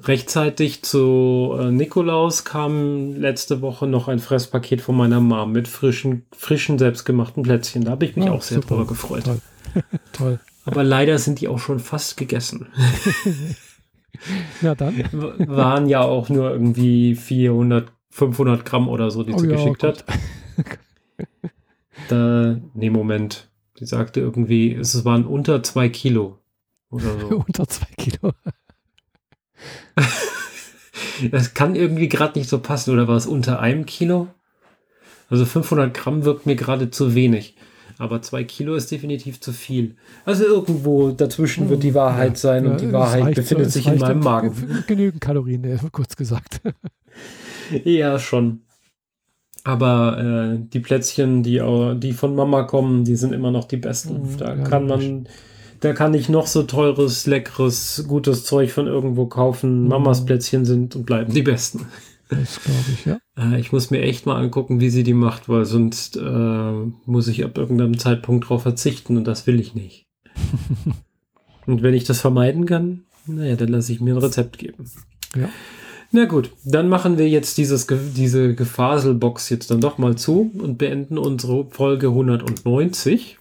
[0.02, 6.26] rechtzeitig zu äh, Nikolaus kam letzte Woche noch ein Fresspaket von meiner Mom mit frischen,
[6.36, 7.84] frischen selbstgemachten Plätzchen.
[7.84, 9.24] Da habe ich mich oh, auch sehr drüber gefreut.
[9.24, 9.42] Toll.
[10.14, 10.40] Toll.
[10.66, 12.68] Aber leider sind die auch schon fast gegessen.
[14.62, 15.04] Na dann.
[15.12, 19.84] Waren ja auch nur irgendwie 400, 500 Gramm oder so, die oh, sie ja, geschickt
[19.84, 20.06] hat.
[22.08, 23.50] Da, nee, Moment.
[23.76, 26.40] Sie sagte irgendwie, es waren unter zwei Kilo.
[26.90, 27.28] Oder so.
[27.48, 28.34] unter zwei Kilo.
[31.32, 32.92] das kann irgendwie gerade nicht so passen.
[32.92, 34.28] Oder war es unter einem Kilo?
[35.30, 37.56] Also 500 Gramm wirkt mir gerade zu wenig.
[37.98, 39.96] Aber zwei Kilo ist definitiv zu viel.
[40.26, 44.20] Also irgendwo dazwischen wird die Wahrheit ja, sein und die Wahrheit befindet sich in meinem
[44.20, 44.84] Magen.
[44.88, 46.62] Genügend Kalorien, kurz gesagt.
[47.84, 48.62] ja, schon.
[49.64, 51.62] Aber äh, die Plätzchen, die,
[51.98, 54.24] die von Mama kommen, die sind immer noch die besten.
[54.24, 55.28] Mhm, da ja, kann man
[55.84, 59.84] da kann ich noch so teures, leckeres, gutes Zeug von irgendwo kaufen.
[59.84, 59.88] Mhm.
[59.90, 61.88] Mamas Plätzchen sind und bleiben die besten.
[62.30, 63.18] Das glaube ich, ja.
[63.36, 66.72] Äh, ich muss mir echt mal angucken, wie sie die macht, weil sonst äh,
[67.06, 70.06] muss ich ab irgendeinem Zeitpunkt drauf verzichten und das will ich nicht.
[71.66, 74.86] und wenn ich das vermeiden kann, naja, dann lasse ich mir ein Rezept geben.
[75.36, 75.50] Ja.
[76.12, 80.78] Na gut, dann machen wir jetzt dieses, diese Gefaselbox jetzt dann doch mal zu und
[80.78, 83.40] beenden unsere Folge 190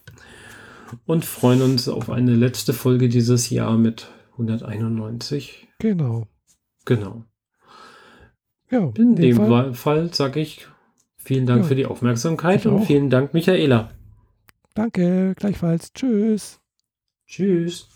[1.07, 5.69] und freuen uns auf eine letzte Folge dieses Jahr mit 191.
[5.79, 6.27] Genau.
[6.85, 7.25] Genau.
[8.71, 10.67] Ja, in dem Fall, Fall sage ich
[11.17, 13.91] vielen Dank ja, für die Aufmerksamkeit und vielen Dank, Michaela.
[14.75, 15.93] Danke, gleichfalls.
[15.93, 16.61] Tschüss.
[17.27, 17.89] Tschüss.